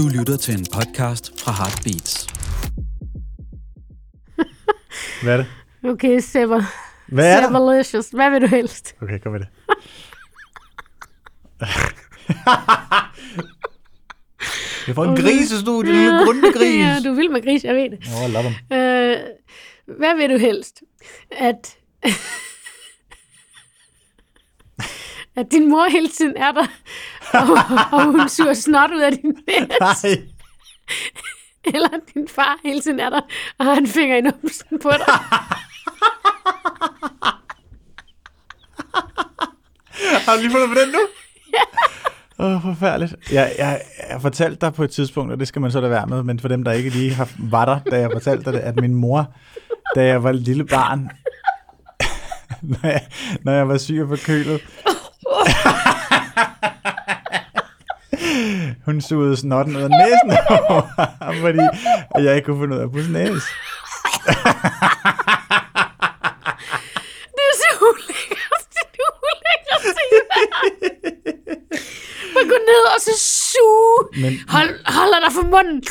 [0.00, 2.26] Du lytter til en podcast fra Heartbeats.
[5.22, 5.46] Hvad er det?
[5.84, 6.62] Okay, Sever.
[7.08, 7.46] Hvad er?
[7.46, 8.08] Severlicious.
[8.08, 8.94] Hvad vil du helst?
[9.02, 9.48] Okay, kom med det.
[14.86, 16.76] Jeg får en grisestudie, en lille grunde gris.
[16.86, 17.98] ja, du vil med gris, jeg ved det.
[18.14, 18.52] Åh, oh, love dem.
[18.78, 19.16] Øh,
[19.98, 20.82] hvad vil du helst?
[21.30, 21.76] At,
[25.36, 26.66] at din mor hele tiden er der,
[27.32, 27.48] og,
[27.92, 30.22] og hun suger snot ud af din næse, Nej.
[31.74, 33.20] eller din far hele tiden er der,
[33.58, 35.14] og har en finger i numsen på dig.
[40.26, 40.98] Har du lige fundet på den nu?
[42.38, 43.14] Åh, oh, forfærdeligt.
[43.32, 46.06] Jeg, jeg, jeg fortalte dig på et tidspunkt, og det skal man så da være
[46.06, 48.58] med, men for dem, der ikke lige har, var der, da jeg fortalte dig det,
[48.60, 49.32] at min mor,
[49.94, 51.00] da jeg var et lille barn,
[52.70, 53.06] når, jeg,
[53.42, 54.60] når jeg var syg og forkølet,
[58.84, 60.30] hun sugede snotten ud af næsen,
[61.40, 61.58] fordi
[62.26, 63.32] jeg ikke kunne finde ud af at pusse næse.
[67.36, 68.64] Det er så ulækkert.
[68.72, 69.84] Det er ulækkert.
[72.34, 74.22] Man går ned og så suge.
[74.22, 75.82] Men- Hold, holder dig for munden.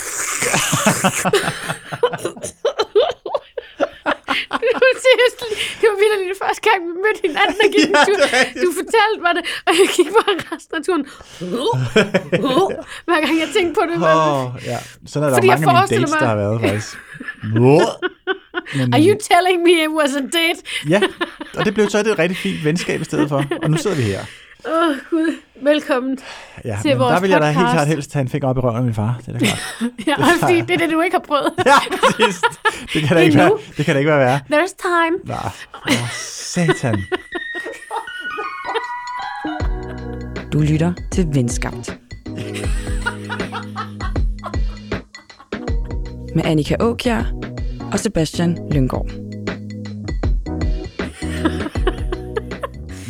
[4.62, 5.40] Det var, seriøst,
[5.79, 8.20] det var vildt lige første gang, vi mødte hinanden og gik en tur.
[8.64, 11.04] Du fortalte mig det, og jeg gik bare resten af turen.
[13.08, 13.95] Hver gang jeg tænkte på det.
[14.16, 14.78] Oh, ja.
[15.12, 16.92] Sådan er der Fordi mange af mine dates, mig- der har været, faktisk.
[18.76, 20.60] Men, Are you telling me it was a date?
[20.90, 21.02] Ja,
[21.58, 23.44] og det blev så et rigtig fint venskab i stedet for.
[23.64, 24.20] Og nu sidder vi her.
[24.66, 25.36] Åh, oh, Gud.
[25.62, 26.18] Velkommen.
[26.66, 28.58] Ja, Til men vores der vil jeg da helt klart helst tage en finger op
[28.58, 29.22] i røven af min far.
[29.26, 29.60] Det er da klart.
[30.08, 31.54] Ja, og fordi det er det, du ikke har prøvet.
[31.66, 32.42] Ja, præcis.
[32.94, 34.40] Det kan da ikke være, det kan da ikke være værre.
[34.54, 35.18] There's time.
[35.24, 35.52] Nej,
[35.86, 37.04] oh, satan.
[40.54, 41.98] Du lytter til Venskabt.
[46.36, 47.23] Med Annika Åkjær
[47.92, 49.19] og Sebastian Lyngård.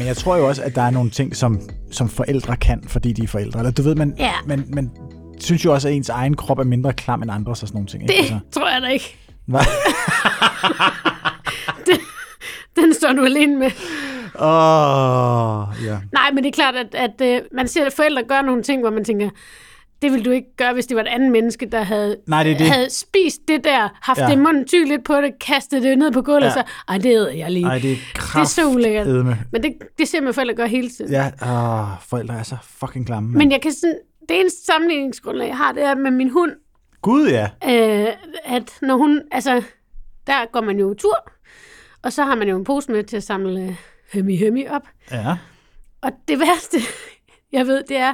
[0.10, 1.60] Jeg tror jo også, at der er nogle ting, som,
[1.92, 3.60] som forældre kan, fordi de er forældre.
[3.60, 4.32] Eller du ved, man, Ja.
[4.46, 4.92] man, man
[5.40, 7.88] synes jo også, at ens egen krop er mindre klam end andres og sådan nogle
[7.88, 8.04] ting.
[8.04, 8.16] Ikke?
[8.16, 9.16] Altså, Det tror jeg da ikke.
[9.46, 9.60] Hvad?
[12.76, 13.72] Den står du alene med.
[14.40, 15.98] Åh, ja.
[16.14, 18.82] Nej, men det er klart, at, at øh, man ser, at forældre gør nogle ting,
[18.82, 19.30] hvor man tænker,
[20.02, 22.60] det ville du ikke gøre, hvis det var et andet menneske, der havde, Nej, det
[22.60, 22.68] det.
[22.72, 24.26] havde spist det der, haft Ja.
[24.26, 26.48] det i munden, tyg lidt på det, kastet det ned på gulvet, Ja.
[26.48, 27.66] og så, ej, det æder jeg lige.
[27.66, 27.96] Ej, det er
[28.34, 29.08] det er så ulækkert.
[29.52, 31.12] Men det, det ser man forældre gøre hele tiden.
[31.12, 33.38] Ja, åh, forældre er så fucking klamme.
[33.38, 33.98] Men jeg kan sådan,
[34.30, 36.52] det eneste sammenligningsgrundlag, jeg har, det er med min hund,
[37.02, 37.44] Gud, ja.
[37.66, 38.14] øh,
[38.46, 39.64] at når hun, altså,
[40.28, 41.32] der går man jo tur,
[42.04, 43.76] og så har man jo en pose med til at samle øh,
[44.14, 44.82] hømmi hømmi op.
[45.12, 45.38] Ja.
[46.02, 46.78] Og det værste,
[47.52, 48.14] jeg ved, det er,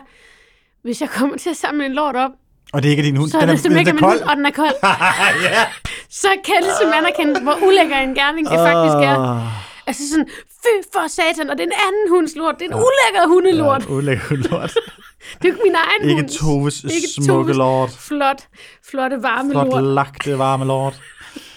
[0.86, 2.32] hvis jeg kommer til at samle en lort op,
[2.74, 3.30] Og det er ikke din hund.
[3.30, 4.30] så er det simpelthen ikke den er hund, kold.
[4.30, 4.76] og den er kold.
[5.50, 5.64] ja.
[6.10, 9.18] Så kan jeg ligesom anerkende, hvor ulækker en gerning det faktisk er.
[9.20, 10.28] Åh, Altså sådan,
[10.64, 12.56] fy for satan, og det er en anden hunds lort.
[12.60, 13.84] Det er en ulækker hundelort.
[13.90, 14.74] Ja, ulækker lort.
[15.42, 16.30] Det er ikke min egen Ikke hund.
[16.30, 17.90] Toves Ikke smukke Toves lort.
[17.92, 18.42] Flot,
[18.90, 19.84] flotte varme Flot lort.
[19.84, 21.02] lagte varme lort.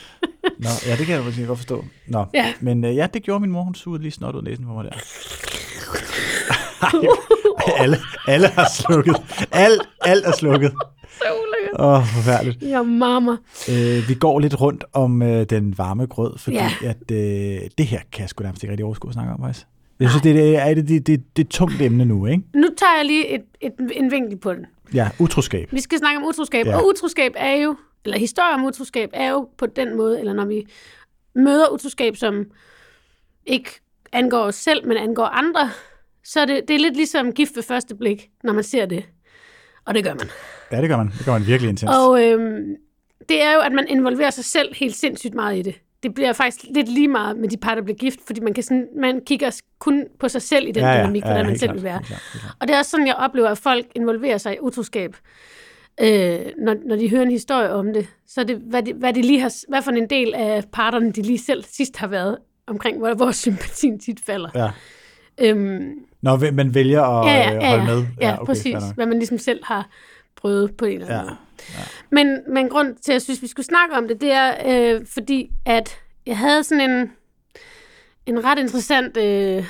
[0.65, 1.85] Nå, ja, det kan jeg faktisk godt forstå.
[2.09, 2.53] Nå, Ja.
[2.61, 3.63] men øh, ja, det gjorde min mor.
[3.63, 4.91] Hun sugede lige snot ud af næsen på mig der.
[7.83, 7.97] Alle,
[8.27, 9.17] alle har slukket.
[9.53, 10.73] Alt, alt er slukket.
[11.13, 11.81] Så ulækkert.
[11.81, 12.63] Åh, oh, forfærdeligt.
[12.63, 13.33] Ja, mamma.
[13.71, 16.71] Øh, vi går lidt rundt om øh, den varme grød, fordi Ja.
[16.85, 19.67] at, øh, det her kan jeg sgu nærmest ikke rigtig overskue at snakke om, faktisk.
[20.01, 22.43] Jeg synes, det, det er det, det, det, det er et tungt emne nu, ikke?
[22.55, 24.67] Nu tager jeg lige et, et, en vinkel på den.
[24.95, 25.69] Ja, utroskab.
[25.73, 26.77] Vi skal snakke om utroskab, ja.
[26.77, 30.45] og utroskab er jo, eller historie om utroskab er jo på den måde, eller når
[30.45, 30.67] vi
[31.35, 32.45] møder utroskab, som
[33.47, 33.71] ikke
[34.13, 35.71] angår os selv, men angår andre,
[36.29, 39.05] så er det, det er lidt ligesom gift ved første blik, når man ser det.
[39.87, 40.29] Og det gør man.
[40.73, 41.07] Ja, det gør man.
[41.19, 41.91] Det gør man virkelig intens.
[41.91, 42.77] Og øhm,
[43.29, 45.75] det er jo, at man involverer sig selv helt sindssygt meget i det.
[46.03, 48.63] Det bliver faktisk lidt lige meget med de par, der bliver gift, fordi man, kan
[48.63, 51.61] sådan, man kigger kun på sig selv i den ja, ja, dynamik, hvordan man helt
[51.61, 51.99] selv klart, vil være.
[51.99, 52.57] helt klart, helt klart.
[52.61, 55.17] Og det er også sådan, jeg oplever, at folk involverer sig i utroskab.
[56.01, 59.13] Øh, når, når de hører en historie om det, så er det, hvad de, hvad
[59.13, 62.39] de lige har, hvad for en del af parterne, de lige selv sidst har været
[62.67, 64.51] omkring, hvor vores sympatien tit falder.
[64.55, 64.71] Ja.
[65.41, 68.07] Øhm, Når man vælger at ja, ja, øh, ja, holde ja, med.
[68.21, 68.77] ja, okay, præcis.
[68.95, 69.89] Hvad man ligesom selv har
[70.37, 71.25] prøvet på en eller anden Ja.
[71.25, 71.37] måde.
[72.11, 74.55] Men, men grund til, at jeg synes, vi skulle snakke om det, det er,
[74.97, 77.11] øh, fordi at jeg havde sådan en,
[78.27, 79.65] en ret interessant, øh,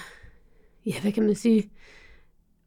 [0.87, 1.71] ja, hvad kan man sige,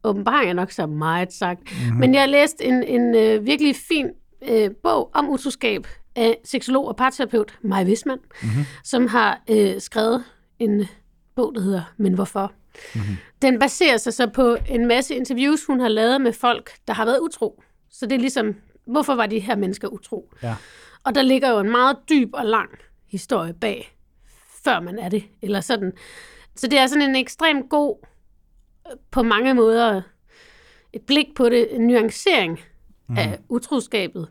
[0.04, 2.00] åbenbaring er nok så meget sagt, mm-hmm.
[2.00, 4.06] men jeg læste en, en øh, virkelig fin
[4.48, 8.64] øh, bog om utroskab af seksolog og parterapeut Maj Wisman, mm-hmm.
[8.84, 10.24] som har øh, skrevet
[10.58, 10.84] en
[11.36, 12.52] bog, der hedder Men Hvorfor?
[12.94, 13.16] Mm-hmm.
[13.42, 17.04] Den baserer sig så på en masse interviews, hun har lavet med folk, der har
[17.04, 17.62] været utro.
[17.90, 18.54] Så det er ligesom
[18.86, 20.32] hvorfor var de her mennesker utro?
[20.42, 20.54] Ja.
[21.04, 22.70] Og der ligger jo en meget dyb og lang
[23.06, 23.96] historie bag,
[24.64, 25.24] før man er det.
[25.42, 25.92] Eller sådan.
[26.56, 28.06] Så det er sådan en ekstremt god,
[29.10, 30.02] på mange måder,
[30.92, 32.60] et blik på det, en nuancering
[33.08, 33.18] mm.
[33.18, 34.28] af utroskabet.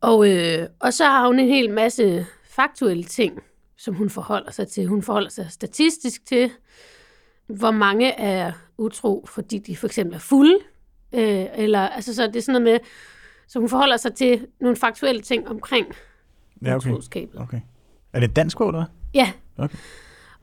[0.00, 3.42] Og, øh, og så har hun en hel masse faktuelle ting,
[3.76, 4.86] som hun forholder sig til.
[4.86, 6.50] Hun forholder sig statistisk til,
[7.46, 10.58] hvor mange er utro, fordi de for eksempel er fulde.
[11.14, 12.88] Øh, eller, altså, så det er sådan noget med,
[13.46, 15.86] så hun forholder sig til nogle faktuelle ting omkring
[16.64, 16.90] Ja, okay.
[16.90, 17.40] utroskabet.
[17.40, 17.60] okay.
[18.12, 18.90] Er det et dansk ord, eller hvad?
[19.14, 19.32] Ja.
[19.64, 19.76] Okay.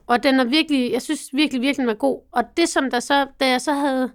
[0.08, 2.22] Og den er virkelig, jeg synes virkelig, virkelig den var god.
[2.32, 4.12] Og det som der så, da jeg så havde,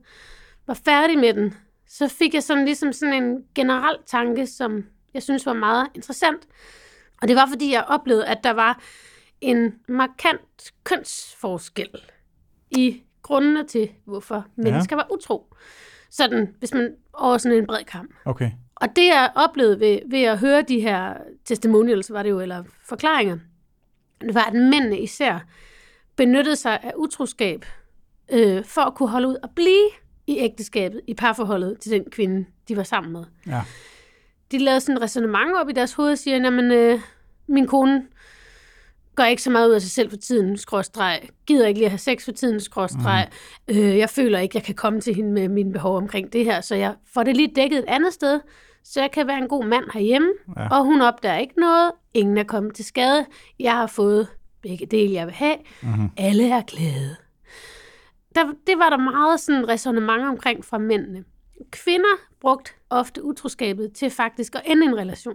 [0.67, 1.55] var færdig med den,
[1.89, 4.85] så fik jeg sådan ligesom sådan en generel tanke, som
[5.15, 6.47] jeg synes var meget interessant.
[7.23, 8.83] Og det var, fordi jeg oplevede, at der var
[9.41, 11.89] en markant kønsforskel
[12.71, 15.55] i grundene til, hvorfor mennesker var utro.
[16.11, 18.11] Sådan, hvis man over sådan en bred kamp.
[18.25, 18.51] Okay.
[18.75, 21.15] Og det jeg oplevede ved, ved at høre de her
[21.45, 23.39] testimonials, var det jo, eller forklaringer,
[24.21, 25.39] det var, at mændene især
[26.17, 27.65] benyttede sig af utroskab
[28.33, 29.89] øh, for at kunne holde ud og blive
[30.27, 33.25] i ægteskabet, i parforholdet til den kvinde, de var sammen med.
[33.47, 33.63] Ja.
[34.51, 37.01] De lavede sådan et resonemang op i deres hoved og siger, at øh,
[37.47, 38.07] min kone
[39.17, 41.91] gør ikke så meget ud af sig selv for tiden, skråstreg, gider ikke lige at
[41.91, 43.29] have sex for tiden, skråstreg,
[43.69, 43.75] mm.
[43.77, 46.61] øh, jeg føler ikke, jeg kan komme til hende med mine behov omkring det her,
[46.61, 48.41] så jeg får det lige dækket et andet sted,
[48.85, 50.69] så jeg kan være en god mand herhjemme, Ja.
[50.69, 53.27] og hun opdager ikke noget, ingen er kommet til skade,
[53.61, 54.29] jeg har fået
[54.63, 56.11] begge dele, jeg vil have, Mm-hmm.
[56.17, 57.17] alle er glade.
[58.35, 61.25] Der, det var der meget sådan resonemang omkring fra mændene.
[61.71, 65.35] Kvinder brugte ofte utroskabet til faktisk at ende en relation.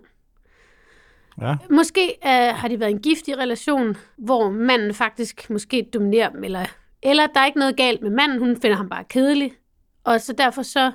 [1.41, 1.55] Ja.
[1.69, 6.65] Måske øh, har de været en giftig relation, hvor manden faktisk måske dominerer dem, eller,
[7.03, 9.53] eller der er ikke noget galt med manden, hun finder ham bare kedelig,
[10.03, 10.91] og så derfor så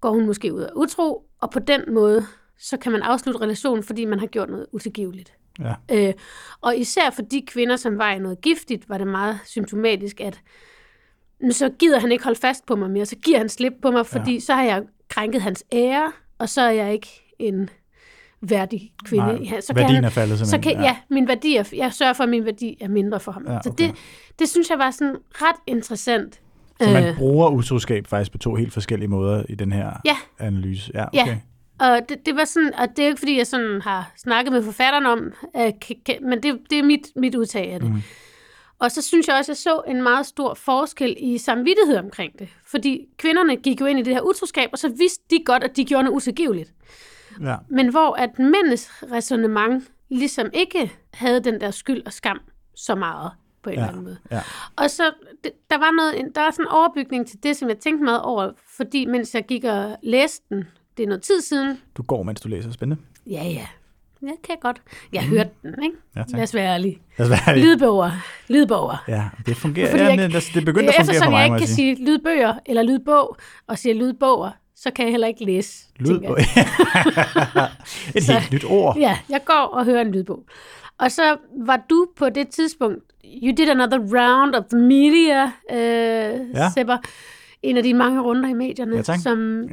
[0.00, 2.26] går hun måske ud af utro, og på den måde,
[2.58, 5.34] så kan man afslutte relationen, fordi man har gjort noget utilgiveligt.
[5.60, 5.74] Ja.
[5.92, 6.14] Øh,
[6.60, 10.40] og især for de kvinder, som var i noget giftigt, var det meget symptomatisk, at
[11.40, 13.90] "Men så gider han ikke holde fast på mig mere, så giver han slip på
[13.90, 14.40] mig, fordi ja.
[14.40, 17.70] så har jeg krænket hans ære, og så er jeg ikke en
[18.42, 19.26] værdig kvinde.
[19.26, 20.76] Nej, Ja, så værdien han, er faldet så simpelthen.
[20.76, 20.96] kan, ja.
[21.10, 23.44] min værdi er, jeg sørger for, at min værdi er mindre for ham.
[23.48, 23.84] Ja, Så okay.
[23.86, 23.94] det,
[24.38, 26.40] det synes jeg var sådan ret interessant.
[26.80, 30.16] Så man Øh, bruger utroskab faktisk på to helt forskellige måder i den her Ja.
[30.38, 30.90] analyse.
[30.94, 31.22] Ja, Ja.
[31.22, 31.36] okay.
[31.80, 34.52] Og det, det var sådan, og det er jo ikke fordi, jeg sådan har snakket
[34.52, 35.72] med forfatteren om, øh,
[36.22, 37.90] men det, det er mit, mit udtag af det.
[37.90, 38.02] Mm.
[38.78, 42.38] Og så synes jeg også, at jeg så en meget stor forskel i samvittighed omkring
[42.38, 42.48] det.
[42.66, 45.76] Fordi kvinderne gik jo ind i det her utroskab, og så vidste de godt, at
[45.76, 46.72] de gjorde noget utilgiveligt.
[47.42, 47.56] Ja.
[47.68, 52.40] Men hvor at mændenes resonemang ligesom ikke havde den der skyld og skam
[52.76, 53.30] så meget
[53.62, 53.80] på en Ja.
[53.80, 54.18] eller anden måde.
[54.30, 54.40] Ja.
[54.76, 55.02] Og så,
[55.70, 58.50] der var noget, der var sådan en overbygning til det, som jeg tænkte meget over,
[58.76, 60.64] fordi mens jeg gik og læste den,
[60.96, 62.70] det er noget tid siden, Du går, mens du læser.
[62.70, 63.02] Spændende.
[63.26, 63.66] Ja, ja.
[64.22, 64.82] Jeg kan godt.
[65.12, 65.96] Jeg hørte den, ikke?
[66.16, 66.30] Ja, tak.
[66.32, 66.98] Lad os være ærlige.
[67.18, 67.66] Lad os være ærlige.
[67.66, 68.10] Lydboger.
[68.48, 69.04] Lydboger.
[69.08, 69.90] Ja, det fungerer.
[69.90, 71.96] Fordi ja, jeg- det, det begyndte at fungere for mig, jeg ikke kan sige.
[71.96, 73.36] sige lydbøger eller lydbog,
[73.66, 75.84] og siger lydboger, så kan jeg heller ikke læse.
[76.06, 76.44] tænker Lyd.
[76.56, 77.68] jeg.
[78.16, 78.96] Et Så- helt nyt ord.
[78.98, 80.44] Ja, jeg går og hører en lydbog.
[80.98, 81.36] Og så
[81.66, 82.98] var du på det tidspunkt,
[83.42, 86.70] you did another round of the media, øh, Ja.
[86.74, 86.96] Sepper.
[87.62, 89.18] En af de mange runder i medierne, Ja, tak.
[89.22, 89.66] som nu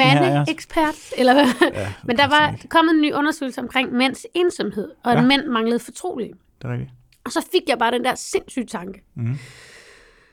[0.00, 0.44] her, ja.
[0.48, 1.70] ekspert eller hvad?
[1.74, 5.22] Ja, Men der var kommet en ny undersøgelse omkring mænds ensomhed, og at Ja.
[5.26, 6.32] mænd manglede fortrolige.
[6.62, 6.90] Det er rigtigt.
[7.24, 9.02] Og så fik jeg bare den der sindssyge tanke.
[9.14, 9.38] Mhm.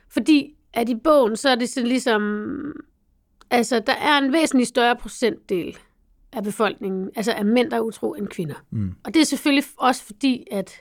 [0.09, 2.21] Fordi at i bogen, så er det sådan ligesom...
[3.51, 5.77] Altså, der er en væsentlig større procentdel
[6.33, 8.55] af befolkningen, altså af mænd, der er utro, end kvinder.
[8.71, 8.93] Mm.
[9.03, 10.71] Og det er selvfølgelig også fordi, at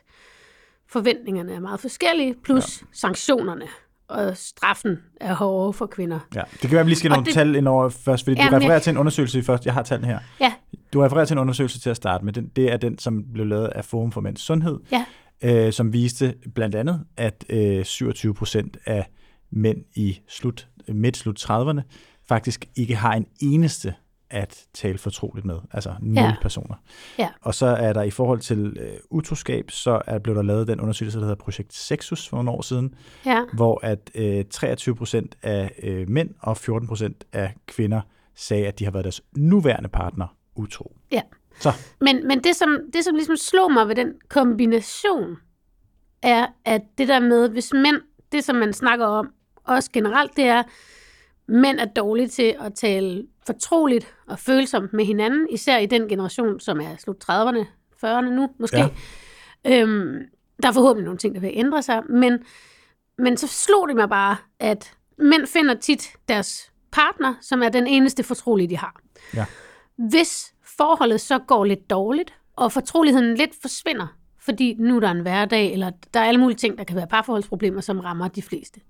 [0.89, 2.87] forventningerne er meget forskellige, plus ja.
[2.93, 3.65] sanktionerne
[4.09, 6.19] og straffen er hårdere for kvinder.
[6.35, 6.43] Ja.
[6.53, 8.35] Det kan være, at vi lige skal Og nogle det- tal ind over først, fordi
[8.35, 9.67] du Jamen, jeg- refererer til en undersøgelse først.
[9.67, 10.19] Jeg har tallene her.
[10.41, 10.53] Ja,
[10.93, 12.33] Du refererer til en undersøgelse til at starte med.
[12.33, 15.05] Den, det er den, som blev lavet af Forum for Mænds Sundhed, ja,
[15.67, 19.07] øh, som viste blandt andet, at øh, 27 procent af
[19.51, 21.81] mænd i slut, midt-slut 30'erne
[22.35, 23.95] faktisk ikke har en eneste
[24.31, 25.57] at tale fortroligt med.
[25.73, 26.35] Altså nul Ja.
[26.43, 26.75] personer.
[27.19, 30.67] ja, Og så er der i forhold til øh, utroskab, så er, blev der lavet
[30.69, 32.95] den undersøgelse, der hedder Projekt Sexus for nogle år siden,
[33.27, 33.43] ja.
[33.53, 38.01] hvor at øh, 23 procent af øh, mænd og 14 procent af kvinder
[38.35, 40.97] sagde, at de har været deres nuværende partner utro.
[41.13, 41.21] ja.
[41.61, 45.37] Så, Men, men det, som, det, som ligesom slog mig ved den kombination,
[46.23, 47.97] er, at det der med, hvis mænd,
[48.33, 49.31] det som man snakker om,
[49.65, 50.63] også generelt, det er,
[51.51, 56.61] mænd er dårlige til at tale fortroligt og følsomt med hinanden, især i den generation,
[56.61, 57.67] som er slut 30'erne,
[58.05, 58.79] 40'erne nu, måske.
[58.79, 58.89] Ja.
[59.67, 60.19] Øhm,
[60.63, 62.39] der er forhåbentlig nogle ting, der vil ændre sig, men,
[63.19, 67.87] men så slog det mig bare, at mænd finder tit deres partner, som er den
[67.87, 69.01] eneste fortrolige, de har.
[69.35, 69.45] Ja.
[69.97, 74.07] hvis forholdet så går lidt dårligt, og fortroligheden lidt forsvinder,
[74.39, 77.07] fordi nu er der en hverdag, eller der er alle mulige ting, der kan være
[77.07, 78.81] parforholdsproblemer, som rammer de fleste.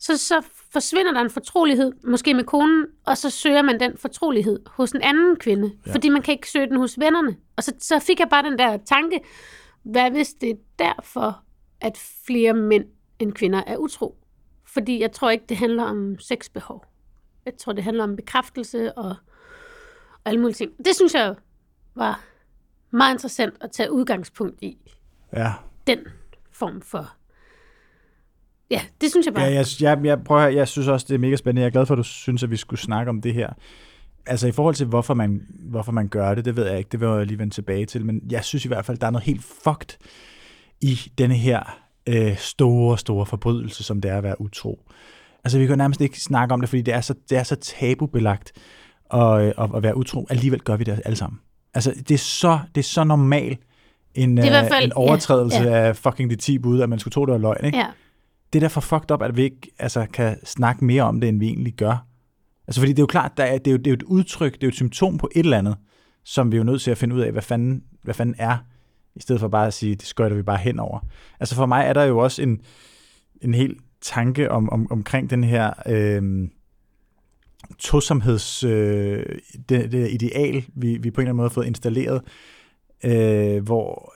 [0.00, 0.42] Så, så
[0.72, 5.02] forsvinder der en fortrolighed, måske med konen, og så søger man den fortrolighed hos en
[5.02, 5.92] anden kvinde, ja.
[5.92, 7.36] fordi man kan ikke søge den hos vennerne.
[7.56, 9.20] Og så, så fik jeg bare den der tanke,
[9.82, 11.42] hvad hvis det er derfor,
[11.80, 12.84] at flere mænd
[13.18, 14.16] end kvinder er utro?
[14.64, 16.84] Fordi jeg tror ikke, det handler om sexbehov.
[17.46, 19.08] Jeg tror, det handler om bekræftelse og,
[20.12, 20.72] og alle mulige ting.
[20.84, 21.34] Det synes jeg
[21.94, 22.24] var
[22.90, 24.78] meget interessant at tage udgangspunkt i.
[25.32, 25.52] Ja.
[25.86, 25.98] Den
[26.52, 27.19] form for...
[28.70, 29.44] Ja, det synes jeg bare.
[29.44, 31.60] Ja, jeg, jeg, jeg, prøver, jeg synes også, det er mega spændende.
[31.62, 33.48] Jeg er glad for, at du synes, at vi skulle snakke om det her.
[34.26, 36.88] Altså i forhold til, hvorfor man, hvorfor man gør det, det ved jeg ikke.
[36.92, 38.06] Det vil jeg lige vende tilbage til.
[38.06, 39.96] Men jeg synes i hvert fald, der er noget helt fucked
[40.80, 44.80] i denne her øh, store, store forbrydelse, som det er at være utro.
[45.44, 47.56] Altså vi kan nærmest ikke snakke om det, fordi det er så, det er så
[47.56, 48.52] tabubelagt
[49.14, 50.26] at, at, at være utro.
[50.30, 51.40] Alligevel gør vi det alle sammen.
[51.74, 53.58] Altså det er så, det er så normalt
[54.14, 56.88] en, Det er øh, fald- en overtrædelse ja, ja, af fucking de 10 bud, at
[56.88, 57.64] man skulle tro, det var løgn.
[57.64, 57.78] Ikke?
[57.78, 57.86] Ja
[58.52, 61.38] det er for fucked up, at vi ikke altså, kan snakke mere om det, end
[61.38, 62.06] vi egentlig gør.
[62.66, 64.02] Altså, fordi det er jo klart, der er, det, er jo, det er jo et
[64.02, 65.76] udtryk, det er jo et symptom på et eller andet,
[66.24, 68.58] som vi er jo nødt til at finde ud af, hvad fanden, hvad fanden er,
[69.16, 71.06] i stedet for bare at sige, det skøjter vi bare henover.
[71.40, 72.60] Altså for mig er der jo også en,
[73.42, 76.48] en hel tanke om, om, omkring den her øh,
[77.78, 79.24] tosomheds øh,
[79.68, 82.22] det, det ideal, vi, vi på en eller anden måde har fået installeret,
[83.04, 84.14] øh, hvor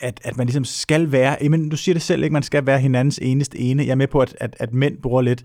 [0.00, 2.80] at, at man ligesom skal være, jamen du siger det selv ikke, man skal være
[2.80, 3.82] hinandens eneste ene.
[3.84, 5.44] Jeg er med på, at, at, at mænd bruger lidt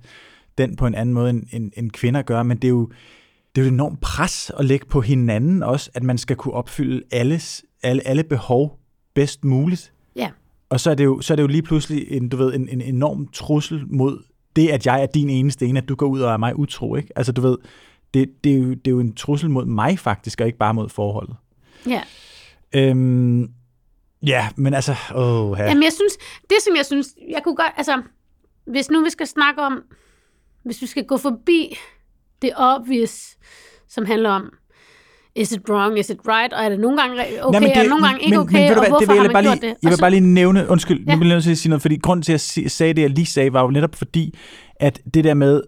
[0.58, 2.92] den på en anden måde, end, end, end kvinder gør, men det er jo
[3.56, 6.54] det er jo et enormt pres at lægge på hinanden også, at man skal kunne
[6.54, 8.80] opfylde alles, alle, alle behov
[9.14, 9.94] bedst muligt.
[10.16, 10.30] Ja.
[10.70, 12.70] Og så er det jo, så er det jo lige pludselig en, du ved, en,
[12.70, 14.24] en enorm trussel mod
[14.56, 16.96] det, at jeg er din eneste ene, at du går ud og er mig utro.
[16.96, 17.10] Ikke?
[17.16, 17.58] Altså du ved,
[18.14, 20.74] det, det, er jo, det er jo en trussel mod mig faktisk, og ikke bare
[20.74, 21.36] mod forholdet.
[21.88, 22.02] ja.
[22.74, 23.52] Øhm,
[24.28, 25.64] ja, men altså, åh, ja.
[25.64, 26.14] Jamen, jeg synes,
[26.50, 28.02] det som jeg synes, jeg kunne godt, altså,
[28.68, 29.82] hvis nu vi skal snakke om,
[30.66, 31.78] hvis vi skal gå forbi
[32.42, 33.38] det obvious,
[33.90, 34.50] som handler om,
[35.36, 38.06] is it wrong, is it right, og er det nogle gange okay, Nej, og nogle
[38.06, 39.44] gange ikke men, okay, men, du og hvad, hvorfor det vil har jeg man bare
[39.44, 39.78] gjort lige, det?
[39.84, 41.12] Jeg vil så- bare lige nævne, undskyld, ja.
[41.14, 43.02] Nu bliver jeg nødt til at sige noget, fordi grunden til, at jeg sagde det,
[43.02, 44.38] jeg lige sagde, var jo netop fordi,
[44.76, 45.62] at det der med,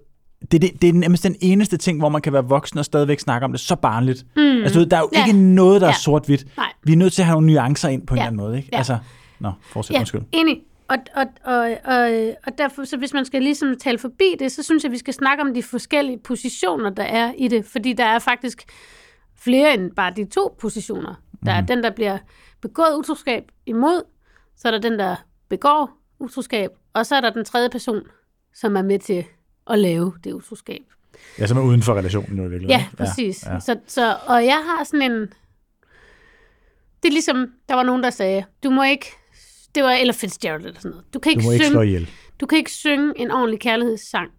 [0.51, 3.19] det, det, det er nærmest den eneste ting, hvor man kan være voksen og stadigvæk
[3.19, 4.25] snakke om det så barnligt.
[4.35, 4.41] Mm.
[4.41, 5.25] Altså, du ved, der er jo Ja.
[5.25, 5.97] ikke noget, der er Ja.
[5.97, 6.57] sort-hvidt.
[6.57, 6.71] Nej.
[6.83, 8.23] Vi er nødt til at have nogle nuancer ind på en Ja.
[8.23, 8.69] eller anden måde, ikke?
[8.71, 8.77] Ja.
[8.77, 8.97] Altså,
[9.39, 10.21] nå, fortsæt, Ja, undskyld.
[10.31, 10.61] enig.
[10.87, 12.09] Og, og, og, og,
[12.47, 15.13] og derfor, så hvis man skal ligesom tale forbi det, så synes jeg, vi skal
[15.13, 17.65] snakke om de forskellige positioner, der er i det.
[17.65, 18.63] Fordi der er faktisk
[19.43, 21.15] flere end bare de to positioner.
[21.45, 22.17] Der er den, der bliver
[22.61, 24.01] begået utroskab imod,
[24.57, 25.15] så er der den, der
[25.49, 28.01] begår utroskab, og så er der den tredje person,
[28.53, 29.23] som er med til
[29.69, 30.81] at lave det utroskab.
[31.39, 32.79] Ja, som er uden for relationen nu i virkeligheden.
[32.81, 32.97] Ja, ikke?
[32.97, 33.43] præcis.
[33.45, 33.59] Ja, Ja.
[33.59, 35.21] Så, så, og jeg har sådan en...
[37.03, 39.05] Det er ligesom, der var nogen, der sagde, du må ikke...
[39.75, 41.13] Det var Ella Fitzgerald eller sådan noget.
[41.13, 42.09] Du kan Du ikke, må ikke synge, slå ihjel.
[42.39, 44.31] du kan ikke synge en ordentlig kærlighedssang,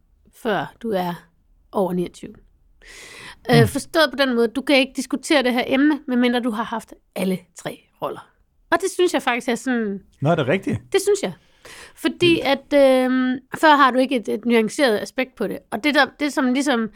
[0.43, 1.15] før du er
[1.73, 2.29] over 29.
[2.31, 2.37] Mm.
[3.51, 6.63] Øh, forstået på den måde, du kan ikke diskutere det her emne, medmindre du har
[6.65, 8.29] haft alle tre roller.
[8.71, 10.01] Og det synes jeg faktisk er sådan...
[10.21, 10.81] Nå, er det rigtigt?
[10.93, 11.33] Det synes jeg.
[11.95, 13.11] Fordi at øh,
[13.61, 15.59] før har du ikke et, et nuanceret aspekt på det.
[15.71, 16.91] Og det, der, det som ligesom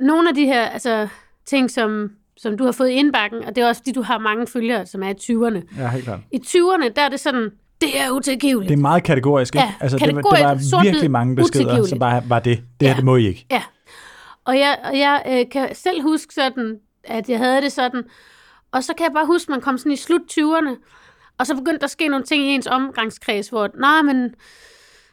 [0.00, 1.08] nogle af de her altså,
[1.46, 4.18] ting, som, som du har fået i indbakken, og det er også fordi, du har
[4.18, 5.80] mange følgere, som er i 20'erne.
[5.82, 6.20] Ja, helt klart.
[6.32, 7.50] I 20'erne, der er det sådan,
[7.80, 8.68] det er utilgiveligt.
[8.68, 9.66] Det er meget kategorisk, ikke?
[9.66, 12.62] Ja, altså, det, var, det kategorisk, var virkelig mange beskeder, som bare var det.
[12.80, 12.96] Det her, Ja.
[12.96, 13.46] det må I ikke.
[13.50, 13.62] Ja.
[14.44, 18.02] Og jeg, og jeg øh, kan selv huske sådan, at jeg havde det sådan.
[18.72, 20.76] Og så kan jeg bare huske, at man kom sådan i slut 20'erne,
[21.40, 24.34] og så begyndte der at ske nogle ting i ens omgangskreds, hvor, nej, men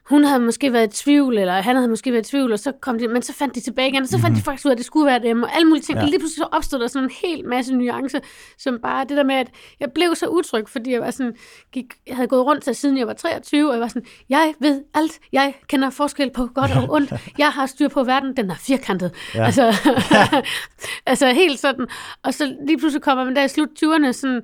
[0.10, 2.72] hun havde måske været i tvivl, eller han havde måske været i tvivl, og så
[2.82, 4.74] kom de, men så fandt de tilbage igen, og så fandt de faktisk ud af,
[4.74, 6.00] at det skulle være dem, og alle mulige ting.
[6.00, 6.06] Ja.
[6.06, 8.20] Lige pludselig så opstod der sådan en hel masse nuancer,
[8.58, 9.48] som bare det der med, at
[9.80, 11.36] jeg blev så utryg, fordi jeg var sådan,
[11.72, 14.54] gik, jeg havde gået rundt til siden jeg var 23, og jeg var sådan, jeg
[14.60, 18.52] ved alt, jeg kender forskel på godt og ondt, jeg har styr på verden, den
[18.52, 19.12] er firkantet.
[19.36, 19.46] Ja.
[19.46, 19.92] Altså,
[21.06, 21.88] altså helt sådan.
[22.24, 24.42] Og så lige pludselig kommer man der i slut 20'erne, sådan,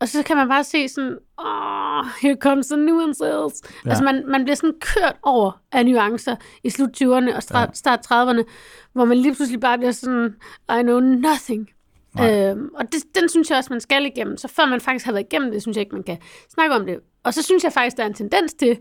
[0.00, 3.22] og så kan man bare se sådan, oh, here comes the nuances.
[3.22, 3.36] Ja.
[3.84, 3.90] Ja.
[3.90, 8.06] Altså man, man bliver sådan kørt over af nuancer i slut 20'erne og start, start
[8.12, 8.42] 30'erne,
[8.92, 10.34] hvor man lige pludselig bare bliver sådan,
[10.78, 11.68] I know nothing.
[12.20, 14.36] Øhm, og det, den synes jeg også, man skal igennem.
[14.36, 16.18] Så før man faktisk har været igennem det, synes jeg ikke, man kan
[16.54, 16.98] snakke om det.
[17.24, 18.78] Og så synes jeg faktisk, der er en tendens til,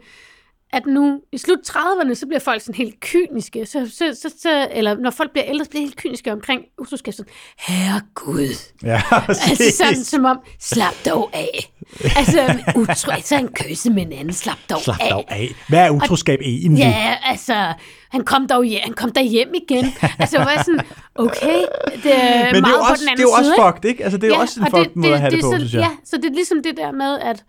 [0.73, 3.65] at nu i slut 30'erne, så bliver folk sådan helt kyniske.
[3.65, 7.13] Så, så, så, så, eller når folk bliver ældre, så bliver helt kyniske omkring utroskab.
[7.13, 8.71] Sådan, herregud.
[8.83, 9.01] Ja,
[9.49, 11.73] Altså sådan som om, slap dog af.
[12.17, 15.09] Altså, utro, så en køse med en anden, slap dog Slap af.
[15.11, 15.49] dog af.
[15.69, 16.79] Hvad er utroskab egentlig?
[16.83, 17.73] Ja, altså,
[18.11, 19.85] han kom dog hjem, han kom der hjem igen.
[20.19, 20.81] Altså, jeg var sådan,
[21.15, 21.61] okay,
[22.03, 23.43] det er Men det er meget jo på også, den anden det er jo også
[23.43, 24.03] side, fucked, ikke?
[24.03, 25.57] Altså, det er jo også en og fucked måde at have det, er på, så,
[25.57, 25.81] synes jeg.
[25.81, 27.43] Ja, så det er ligesom det der med, at,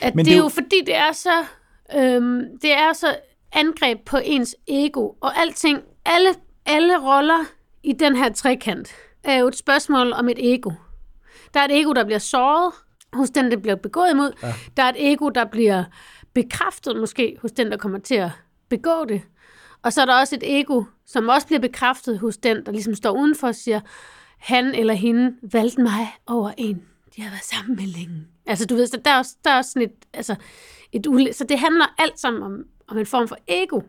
[0.00, 1.30] at Men det, det er jo- fordi, det er så,
[1.96, 3.16] øhm, det er så
[3.52, 6.28] angreb på ens ego, og alting, alle,
[6.66, 7.44] alle roller
[7.82, 10.70] i den her trekant, er jo et spørgsmål om et ego.
[11.54, 12.72] Der er et ego, der bliver såret
[13.12, 14.32] hos den, der bliver begået imod.
[14.42, 14.54] Ja.
[14.76, 15.84] Der er et ego, der bliver
[16.34, 18.30] bekræftet måske hos den, der kommer til at
[18.68, 19.22] begå det.
[19.82, 22.94] Og så er der også et ego, som også bliver bekræftet hos den, der ligesom
[22.94, 23.80] står udenfor og siger,
[24.38, 26.82] han eller hende valgte mig over en,
[27.16, 28.26] de har været sammen med længe.
[28.46, 30.34] Altså du ved, så der er også, der er også sådan et, altså,
[30.94, 33.80] et ule- så det handler alt sammen om, om en form for ego.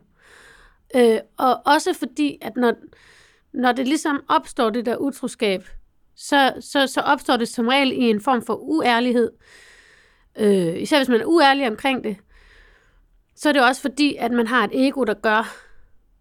[0.95, 2.74] Øh, og også fordi, at når,
[3.53, 5.63] når det ligesom opstår det der utroskab,
[6.15, 9.31] så, så, så opstår det som regel i en form for uærlighed.
[10.39, 12.17] Øh, især hvis man er uærlig omkring det.
[13.35, 15.55] Så er det også fordi, at man har et ego, der gør,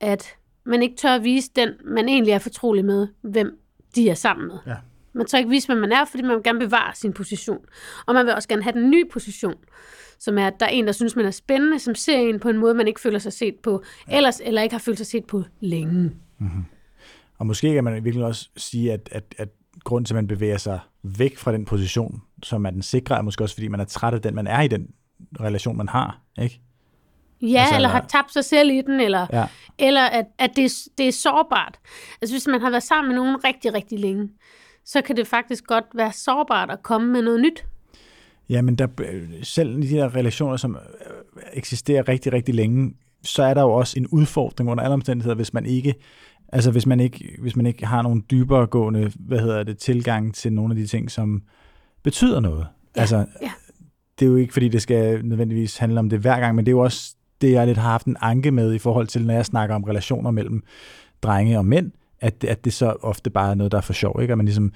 [0.00, 3.58] at man ikke tør at vise den, man egentlig er fortrolig med, hvem
[3.94, 4.58] de er sammen med.
[4.66, 4.76] Ja.
[5.14, 7.59] Man tør ikke vise, hvem man er, fordi man vil gerne bevare sin position.
[8.06, 9.54] Og man vil også gerne have den nye position,
[10.18, 12.49] som er, at der er en, der synes, man er spændende, som ser en på
[12.49, 15.25] en måde, man ikke føler sig set på ellers, eller ikke har følt sig set
[15.25, 16.11] på længe.
[17.38, 19.49] Og måske kan man virkelig også sige, at, at, at
[19.85, 23.23] grunden til, at man bevæger sig væk fra den position, som er den sikre, er
[23.23, 24.88] måske også, fordi man er træt af den, man er i den
[25.40, 26.21] relation, man har.
[26.42, 26.61] Ikke?
[27.42, 29.47] Ja, Altså, eller har tabt sig selv i den, eller, Ja.
[29.78, 31.78] eller at, at det, det er sårbart.
[32.23, 34.28] Altså hvis man har været sammen med nogen rigtig, rigtig længe,
[34.84, 37.64] så kan det faktisk godt være sårbart at komme med noget nyt.
[38.48, 38.86] Ja, men der,
[39.42, 43.72] selv i de her relationer, som øh, eksisterer rigtig, rigtig længe, så er der jo
[43.72, 45.94] også en udfordring under alle omstændigheder, hvis man ikke,
[46.48, 50.34] altså hvis man ikke, hvis man ikke har nogle dybere gående, hvad hedder det, tilgang
[50.34, 51.42] til nogle af de ting, som
[52.02, 52.66] betyder noget.
[52.96, 53.52] Ja, altså, ja.
[54.18, 56.70] det er jo ikke, fordi det skal nødvendigvis handle om det hver gang, men det
[56.70, 59.34] er jo også det, jeg lidt har haft en anke med i forhold til, når
[59.34, 60.62] jeg snakker om relationer mellem
[61.22, 63.92] drenge og mænd, at, det- at det så ofte bare er noget, der er for
[63.92, 64.33] sjov, ikke?
[64.33, 64.73] At man ligesom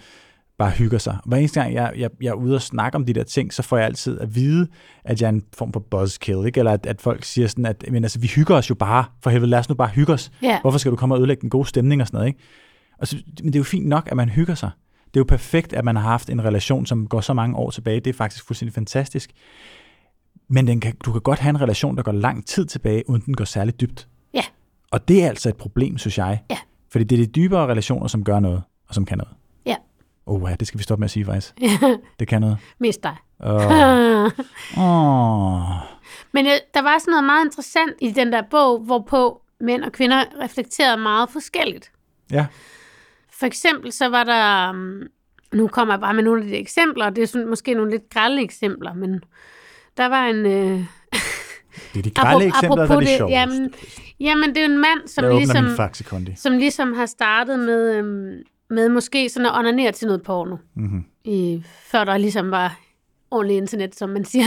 [0.59, 1.16] bare hygger sig.
[1.26, 3.62] Hver eneste gang, jeg, jeg, jeg er ude og snakke om de der ting, så
[3.62, 4.69] får jeg altid at vide,
[5.04, 6.58] at jeg er en form for buzzkill, ikke?
[6.58, 9.04] Eller at, at folk siger sådan, at men altså, vi hygger os jo bare.
[9.23, 10.30] For helvede, lad os nu bare hygge os.
[10.43, 10.60] Ja.
[10.60, 12.41] Hvorfor skal du komme og ødelægge den gode stemning og sådan noget, ikke?
[12.99, 14.71] Og så, men det er jo fint nok, at man hygger sig.
[15.04, 17.71] Det er jo perfekt, at man har haft en relation, som går så mange år
[17.71, 18.00] tilbage.
[18.00, 19.30] Det er faktisk fuldstændig fantastisk.
[20.49, 23.23] Men den kan, du kan godt have en relation, der går lang tid tilbage, uden
[23.26, 24.08] den går særlig dybt.
[24.34, 24.43] Ja.
[24.91, 26.43] Og det er altså et problem, synes jeg.
[26.50, 26.56] Ja.
[26.90, 29.34] Fordi det er de dybere relationer, som gør noget, og som kan noget.
[29.66, 29.76] Ja.
[30.26, 31.54] Oh, ja, det skal vi stoppe med at sige, faktisk.
[32.20, 32.58] Det kan noget.
[32.78, 33.16] Mest dig.
[33.40, 34.30] Åh.
[34.76, 35.60] Oh.
[36.32, 40.24] Men der var sådan noget meget interessant i den der bog, hvorpå mænd og kvinder
[40.42, 41.92] reflekterede meget forskelligt.
[42.30, 42.46] Ja.
[43.30, 45.02] For eksempel så var der, um,
[45.52, 47.90] nu kommer jeg bare med nogle af de eksempler, og det er sådan, måske nogle
[47.90, 49.20] lidt grælde eksempler, men
[49.96, 50.46] der var en...
[50.46, 50.84] Øh,
[51.95, 53.30] Det er de grælde eksempler, der er det sjovt.
[53.32, 53.75] jamen,
[54.21, 55.64] jamen, det er en mand, som ligesom,
[56.36, 60.56] som ligesom har startet med, øhm, med måske sådan at onanere til noget porno.
[60.75, 61.04] Mm-hmm.
[61.25, 62.80] I, før der ligesom var
[63.30, 64.45] ordentligt internet, som man siger.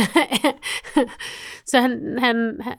[1.69, 2.73] så han, han, han,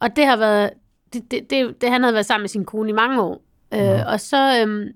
[0.00, 0.70] og det har været,
[1.12, 3.44] det, det, det, det, han havde været sammen med sin kone i mange år.
[3.74, 4.86] Øh, og, så, øhm,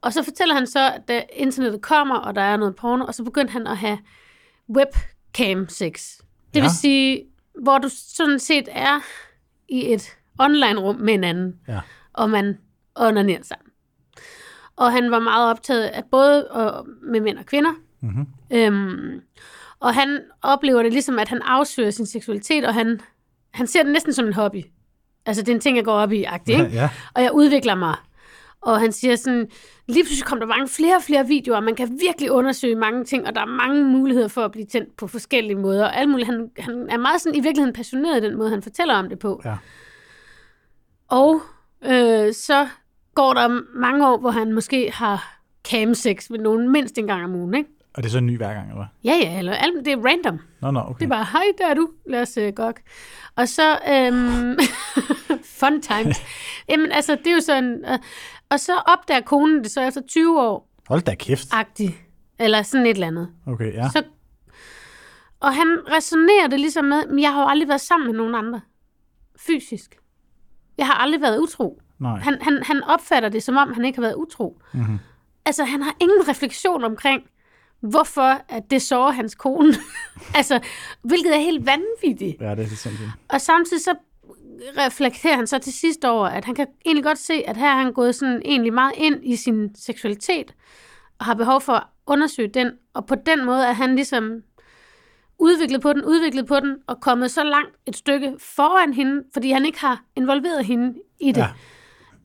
[0.00, 3.14] og så fortæller han så, at da internettet kommer, og der er noget porno, og
[3.14, 3.98] så begyndte han at have
[4.76, 6.16] webcam sex.
[6.54, 6.60] Det Ja.
[6.60, 7.22] vil sige,
[7.62, 9.00] hvor du sådan set er
[9.68, 11.80] i et online-rum med en anden, Ja.
[12.12, 12.58] og man
[12.96, 13.66] onanerer sammen.
[14.76, 17.72] Og han var meget optaget af både øh, med mænd og kvinder.
[18.00, 18.26] Mm-hmm.
[18.52, 19.20] Øhm,
[19.80, 23.00] og han oplever det ligesom, at han afsøger sin seksualitet, og han,
[23.50, 24.64] han ser det næsten som en hobby.
[25.26, 26.70] Altså, det er en ting, jeg går op i, agtig, ikke?
[26.72, 26.88] Ja.
[27.14, 27.94] og jeg udvikler mig.
[28.62, 29.48] Og han siger sådan,
[29.88, 33.04] lige pludselig kom der mange flere og flere videoer, og man kan virkelig undersøge mange
[33.04, 35.84] ting, og der er mange muligheder for at blive tændt på forskellige måder.
[35.84, 36.26] Og alt muligt.
[36.26, 39.18] Han, han er meget sådan i virkeligheden passioneret i den måde, han fortæller om det
[39.18, 39.42] på.
[39.44, 39.56] Ja.
[41.08, 41.40] Og
[41.84, 42.68] øh, så
[43.14, 47.34] går der mange år, hvor han måske har camsex med nogen mindst en gang om
[47.34, 47.70] ugen, ikke?
[47.94, 48.86] Og det er så en ny hver gang, eller?
[49.04, 50.38] Ja, ja, eller alt, det er random.
[50.60, 50.98] Nå, nå, okay.
[50.98, 52.80] Det er bare, hej, der er du, lad os uh, gok.
[53.36, 54.58] Og så, øhm,
[55.60, 56.22] fun times.
[56.70, 57.98] Jamen, altså, det er jo sådan, øh,
[58.50, 61.48] og så opdager konen det så efter 20 år, Hold da kæft.
[61.52, 61.92] agtigt,
[62.38, 63.28] eller sådan et eller andet.
[63.46, 63.88] Okay, ja.
[63.88, 64.02] Så,
[65.40, 68.34] og han resonerer det ligesom med, men jeg har jo aldrig været sammen med nogen
[68.34, 68.60] andre,
[69.46, 69.96] fysisk.
[70.78, 71.80] Jeg har aldrig været utro.
[71.98, 72.18] Nej.
[72.18, 74.60] Han, han, han opfatter det, som om han ikke har været utro.
[74.74, 74.98] Mm-hmm.
[75.44, 77.22] Altså, han har ingen refleksion omkring,
[77.80, 79.74] hvorfor at det sårer hans kone.
[80.38, 80.60] altså,
[81.02, 82.40] hvilket er helt vanvittigt.
[82.40, 83.10] Ja, det er det sindssygt.
[83.28, 83.94] Og samtidig så
[84.78, 87.76] reflekterer han så til sidst over, at han kan egentlig godt se, at her er
[87.76, 90.54] han gået sådan egentlig meget ind i sin seksualitet,
[91.18, 94.42] og har behov for at undersøge den, og på den måde er han ligesom
[95.38, 99.50] udviklet på den, udviklet på den, og kommet så langt et stykke foran hende, fordi
[99.50, 101.46] han ikke har involveret hende i det.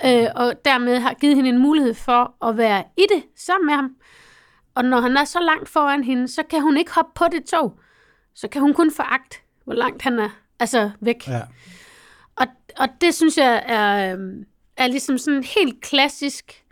[0.03, 0.23] Ja.
[0.25, 3.73] Øh, og dermed har givet hende en mulighed for at være i det sammen med
[3.73, 3.95] ham.
[4.75, 7.45] Og når han er så langt foran hende, så kan hun ikke hoppe på det
[7.45, 7.79] tog.
[8.35, 11.27] Så kan hun kun foragt, hvor langt han er altså væk.
[11.27, 11.41] Ja.
[12.77, 14.45] Og, det synes jeg er, øhm,
[14.77, 16.63] er ligesom sådan helt klassisk,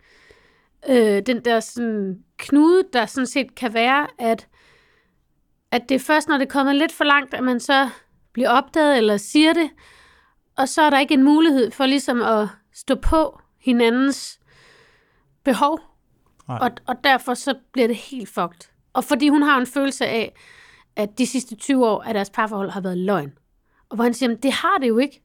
[0.88, 4.48] øh, den der sådan knude, der sådan set kan være, at,
[5.70, 7.88] at det er først, når det er kommet lidt for langt, at man så
[8.32, 9.70] bliver opdaget eller siger det,
[10.56, 14.40] og så er der ikke en mulighed for ligesom at stå på hinandens
[15.44, 15.80] behov.
[16.48, 16.58] Nej.
[16.60, 18.70] Og, og derfor så bliver det helt fucked.
[18.92, 20.34] Og fordi hun har en følelse af,
[20.96, 23.32] at de sidste 20 år af deres parforhold har været løgn.
[23.88, 25.22] Og hvor han siger, "Men det har det jo ikke.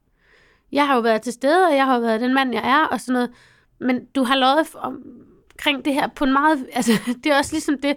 [0.72, 2.86] Jeg har jo været til stede, og jeg har jo været den mand, jeg er,
[2.86, 3.30] og sådan noget.
[3.80, 4.36] Men du har
[4.76, 5.04] om-
[5.56, 6.68] omkring det her på en meget...
[6.74, 6.92] Altså,
[7.24, 7.96] det er også ligesom det...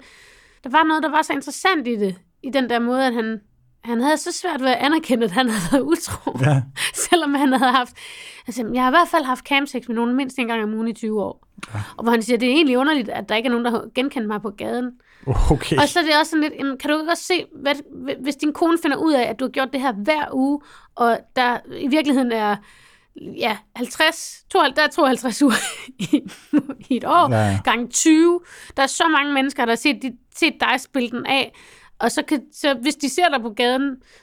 [0.65, 2.17] Der var noget, der var så interessant i det.
[2.43, 3.41] I den der måde, at han,
[3.85, 6.39] han havde så svært ved at anerkende, at han havde været utro.
[6.41, 6.63] Ja.
[7.11, 7.97] Selvom han havde haft...
[8.47, 10.89] Altså, jeg har i hvert fald haft camsex med nogen mindst en gang om ugen
[10.89, 11.47] i 20 år.
[11.75, 11.81] Ja.
[11.97, 13.85] Og hvor han siger, det er egentlig underligt, at der ikke er nogen, der har
[13.95, 14.93] genkendt mig på gaden.
[15.27, 15.77] Okay.
[15.77, 17.75] Og så er det også sådan lidt, jamen, kan du ikke også se, hvad,
[18.23, 20.61] hvis din kone finder ud af, at du har gjort det her hver uge,
[20.95, 22.57] og der i virkeligheden er
[23.39, 25.55] ja, 50, 52, der er 52 uger
[25.99, 26.21] i,
[26.91, 27.59] i et år, Ja.
[27.65, 28.41] gange 20.
[28.77, 31.53] Der er så mange mennesker, der har set, de, set dig spille den af,
[31.99, 33.83] og så, kan, så hvis de ser dig på gaden,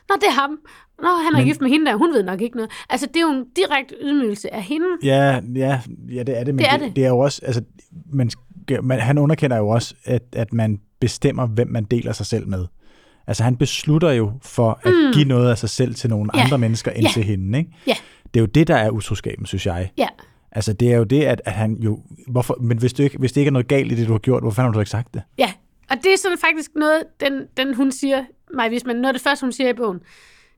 [0.10, 0.60] nå, det er ham,
[1.02, 2.72] nå, han er Men- gift med hende der, hun ved nok ikke noget.
[2.90, 4.88] Altså, det er jo en direkte ydmygelse af hende.
[5.04, 5.82] Ja, ja,
[6.12, 6.96] ja, det er det, men Det er det, det.
[6.96, 7.62] det er jo også, altså,
[8.14, 8.30] man,
[8.84, 12.66] man, han underkender jo også, at, at man bestemmer, hvem man deler sig selv med.
[13.28, 15.14] Altså han beslutter jo for at mm.
[15.14, 16.44] give noget af sig selv til nogle Ja.
[16.44, 17.10] andre mennesker end Ja.
[17.14, 17.58] til hende.
[17.60, 17.72] Ikke?
[17.88, 17.96] Ja.
[18.34, 19.92] Det er jo det, der er utroskaben, synes jeg.
[19.98, 20.08] Ja,
[20.52, 22.00] Altså det er jo det, at, at han jo...
[22.28, 24.20] Hvorfor, men hvis, du ikke, hvis det ikke er noget galt i det, du har
[24.20, 25.22] gjort, hvorfor fanden har du ikke sagt det?
[25.38, 25.54] ja.
[25.92, 28.24] Og det er sådan faktisk noget, den, den hun siger,
[28.56, 30.00] mig, hvis man, noget af det første, hun siger i bogen.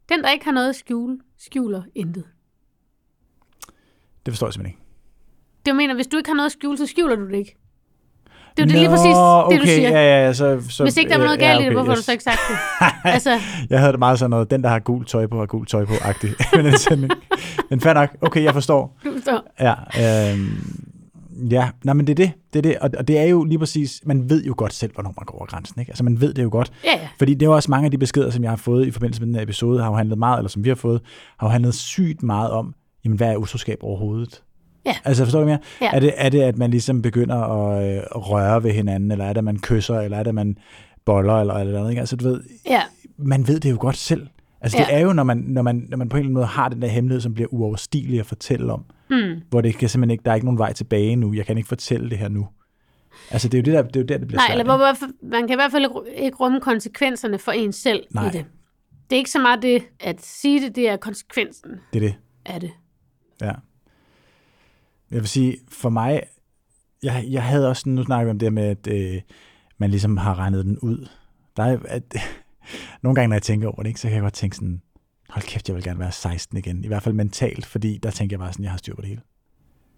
[0.10, 2.23] Den, der ikke har noget at skjule, skjuler intet.
[4.25, 4.82] Det forstår jeg simpelthen ikke.
[5.65, 7.58] Det mener, hvis du ikke har noget at skjule, så skjuler du det ikke.
[8.58, 9.90] Det er det lige præcis det, okay, du siger.
[9.90, 11.92] Ja, ja, så, så, Hvis ikke der var noget ja, galt i det, okay, hvorfor
[11.92, 12.06] har du yes.
[12.06, 12.58] så ikke sagt det?
[13.14, 15.66] altså, Jeg havde det meget sådan noget, den der har gul tøj på, har gul
[15.66, 16.42] tøj på, agtigt.
[16.56, 17.12] Men den sætning.
[17.70, 18.98] Men fair nok, okay, jeg forstår.
[19.06, 19.42] du forstår.
[19.60, 19.74] Ja,
[20.32, 20.84] øhm,
[21.52, 22.32] ja, nej, men det er det.
[22.54, 22.78] det er det.
[22.80, 25.38] Og, og det er jo lige præcis, man ved jo godt selv, hvornår man går
[25.38, 25.80] over grænsen.
[25.80, 25.90] Ikke?
[25.90, 26.72] Altså man ved det jo godt.
[26.84, 27.08] Ja, ja.
[27.18, 29.22] Fordi det er jo også mange af de beskeder, som jeg har fået i forbindelse
[29.22, 31.02] med den her episode, har jo handlet meget, eller som vi har fået,
[31.38, 32.74] har jo handlet sygt meget om,
[33.06, 34.42] jamen hvad er utroskab overhovedet?
[34.86, 34.96] Ja.
[35.06, 35.60] Altså forstår du mere?
[35.82, 35.91] Ja.
[35.94, 39.34] Er, det, er det, at man ligesom begynder at øh, røre ved hinanden, eller er
[39.34, 40.58] det, at man kysser, eller er det, at man
[41.06, 41.89] boller, eller, eller andet?
[41.91, 42.00] Ikke?
[42.00, 42.82] Altså du ved, Ja,
[43.17, 44.28] man ved det jo godt selv.
[44.62, 44.96] Altså det Ja.
[44.98, 46.82] er jo, når man, når, man, når man på en eller anden måde har den
[46.82, 49.41] der hemmelighed, som bliver uoverstigelig at fortælle om, mm.
[49.50, 51.67] hvor det kan simpelthen ikke, der er ikke nogen vej tilbage nu, jeg kan ikke
[51.67, 52.48] fortælle det her nu.
[53.32, 54.60] Altså det er jo det, der, det, er jo der det bliver Nej, svært.
[54.60, 55.86] eller hvor, man kan i hvert fald
[56.17, 58.28] ikke- rumme konsekvenserne for en selv Nej.
[58.28, 58.46] i det.
[59.10, 61.72] Det er ikke så meget det at sige det, det er konsekvensen?
[61.94, 62.15] Det er det.
[62.46, 62.72] af det.
[63.41, 63.52] Ja.
[65.12, 66.24] Jeg vil sige, for mig,
[67.04, 69.21] jeg, jeg havde også, nu snakker vi om det med, at øh,
[69.78, 71.08] man ligesom har regnet den ud.
[71.58, 72.04] Der er, at,
[73.04, 74.82] nogle gange, når jeg tænker over det, ikke, så kan jeg godt tænke sådan,
[75.30, 76.84] hold kæft, jeg vil gerne være 16 igen.
[76.84, 79.10] I hvert fald mentalt, fordi der tænker jeg bare sådan, jeg har styr på det
[79.10, 79.21] hele.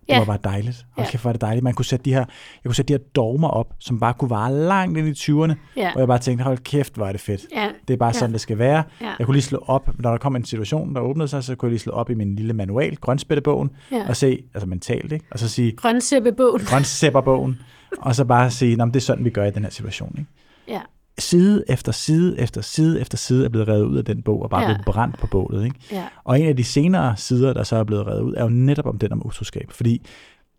[0.08, 0.18] Det Ja.
[0.20, 0.86] var bare dejligt.
[0.92, 1.12] Hold Ja.
[1.12, 1.64] kæft, det dejligt.
[1.64, 2.20] Man kunne sætte de her,
[2.64, 5.54] jeg kunne sætte de her dogmer op, som bare kunne vare langt ind i 20'erne,
[5.78, 7.42] Ja, og jeg bare tænkte, hold kæft, hvor er det fedt.
[7.56, 8.34] ja, Det er bare sådan, Ja.
[8.34, 8.84] det skal være.
[9.02, 11.56] ja, Jeg kunne lige slå op, når der kom en situation, der åbnede sig, så
[11.56, 14.06] kunne jeg lige slå op i min lille manual, grønspættebogen, ja.
[14.10, 15.26] og se, altså mentalt, ikke?
[15.32, 16.62] og så sige, Grøntsæppebogen.
[16.66, 17.60] grøntsæpperbogen,
[17.98, 20.16] og så bare sige, "Nå, men det er sådan, vi gør i den her situation.
[20.18, 20.30] Ikke?
[20.68, 20.82] Ja,
[21.20, 24.50] Side efter side efter side efter side er blevet revet ud af den bog, og
[24.50, 24.68] bare Ja.
[24.68, 25.66] blevet brændt på bålet.
[25.66, 25.80] Ikke?
[25.92, 28.50] ja, Og en af de senere sider, der så er blevet revet ud, er jo
[28.50, 29.72] netop om den om utroskab.
[29.72, 30.06] Fordi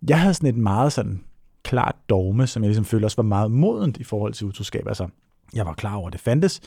[0.09, 1.25] jeg havde sådan et meget sådan
[1.63, 4.89] klart dogme, som jeg ligesom følte også var meget modent i forhold til utroskab.
[4.89, 5.09] Altså,
[5.55, 6.61] jeg var klar over, at det fandtes,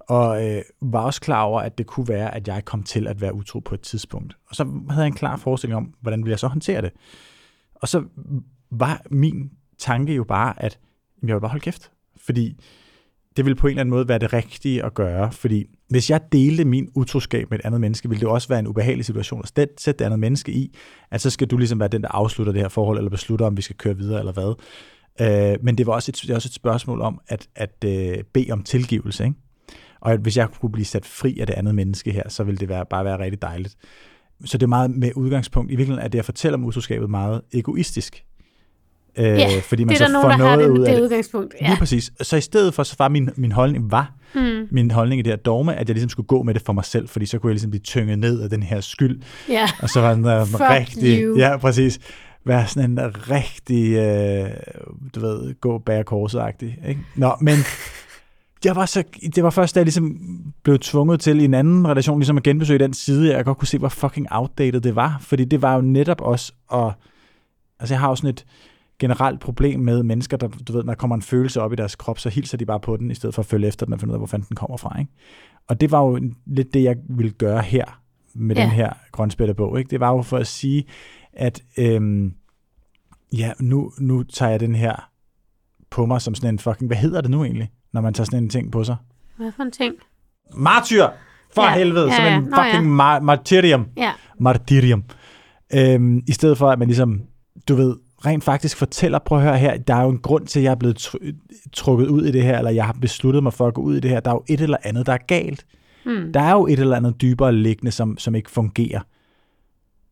[0.00, 3.20] og øh, var også klar over, at det kunne være, at jeg kom til at
[3.20, 4.36] være utro på et tidspunkt.
[4.48, 6.90] Og så havde jeg en klar forestilling om, hvordan ville jeg så håndtere det.
[7.74, 8.04] Og så
[8.70, 10.78] var min tanke jo bare, at
[11.22, 11.90] jeg ville bare holde kæft.
[12.16, 12.56] Fordi
[13.36, 15.32] det ville på en eller anden måde være det rigtige at gøre.
[15.32, 18.66] Fordi hvis jeg delte min utroskab med et andet menneske, ville det også være en
[18.66, 20.76] ubehagelig situation at sætte- det andet menneske i,
[21.10, 23.56] at så skal du ligesom være den, der afslutter det her forhold, eller beslutter, om
[23.56, 24.54] vi skal køre videre eller hvad.
[25.20, 28.24] Øh, men det var også et, det er også et spørgsmål om at, at øh,
[28.32, 29.24] bede om tilgivelse.
[29.24, 29.36] Ikke?
[30.00, 32.58] Og at hvis jeg kunne blive sat fri af det andet menneske her, så ville
[32.58, 33.76] det være, bare være rigtig dejligt.
[34.44, 35.72] Så det er meget med udgangspunkt.
[35.72, 38.24] I virkeligheden er det jeg fortæller om utroskabet meget egoistisk.
[39.18, 40.96] Øh, Ja, fordi man det er så der får nogen, der har ud af det
[40.96, 41.02] det.
[41.02, 41.54] udgangspunkt.
[41.60, 41.66] Ja.
[41.68, 42.12] Lige præcis.
[42.22, 44.68] Så i stedet for, så var min, min holdning var, Mm.
[44.70, 46.84] min holdning i det her dogme, at jeg ligesom skulle gå med det for mig
[46.84, 49.68] selv, fordi så kunne jeg ligesom blive tynget ned af den her skyld, ja.
[49.82, 51.38] og så var den der Fuck rigtig, you.
[51.38, 51.98] ja præcis,
[52.44, 52.98] være sådan en
[53.30, 54.50] rigtig, øh,
[55.14, 57.00] du ved, gå bære korset-agtig, ikke?
[57.16, 57.56] Nå, men
[58.64, 59.02] jeg var så,
[59.34, 60.16] det var først, da jeg ligesom
[60.62, 63.68] blev tvunget til i en anden relation, ligesom at genbesøge den side, jeg godt kunne
[63.68, 66.92] se, hvor fucking outdated det var, fordi det var jo netop også at,
[67.80, 68.44] altså jeg har jo sådan et
[69.02, 71.96] generelt problem med mennesker, der, du ved, når der kommer en følelse op i deres
[71.96, 74.00] krop, så hilser de bare på den, i stedet for at følge efter den og
[74.00, 75.12] finde ud af, hvor fanden den kommer fra, ikke?
[75.68, 78.00] Og det var jo lidt det, jeg ville gøre her,
[78.34, 78.62] med ja.
[78.62, 79.90] Den her grønspætterbog, ikke?
[79.90, 80.84] Det var jo for at sige,
[81.32, 82.34] at øhm,
[83.38, 85.10] ja, nu, nu tager jeg den her
[85.90, 88.42] på mig som sådan en fucking, hvad hedder det nu egentlig, når man tager sådan
[88.42, 88.96] en ting på sig?
[89.36, 89.94] Hvad for en ting?
[90.54, 91.06] Martyr!
[91.54, 92.36] For ja, helvede, ja, som ja.
[92.36, 93.16] en Nå, fucking ja.
[93.18, 93.86] mar- martyrium.
[93.96, 94.12] Ja.
[94.40, 95.04] Martyrium.
[95.74, 97.20] Øhm, I stedet for, at man ligesom,
[97.68, 100.60] du ved, rent faktisk fortæller, prøv at høre her, der er jo en grund til,
[100.60, 101.32] at jeg er blevet tr-
[101.72, 104.00] trukket ud i det her, eller jeg har besluttet mig for at gå ud i
[104.00, 104.20] det her.
[104.20, 105.66] Der er jo et eller andet, der er galt.
[106.06, 106.32] Mm.
[106.32, 109.00] Der er jo et eller andet dybere liggende, som, som ikke fungerer.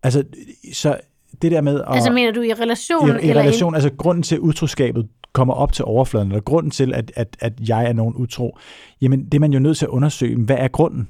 [0.03, 0.25] Altså,
[0.73, 0.97] så
[1.43, 1.87] det der med at...
[1.89, 3.09] Altså mener du i relation?
[3.09, 6.71] i, i eller relation, altså grunden til, at utroskabet kommer op til overfladen, eller grunden
[6.71, 8.59] til, at, at, at jeg er nogen utro,
[9.01, 11.09] jamen det er man jo nødt til at undersøge, hvad er grunden?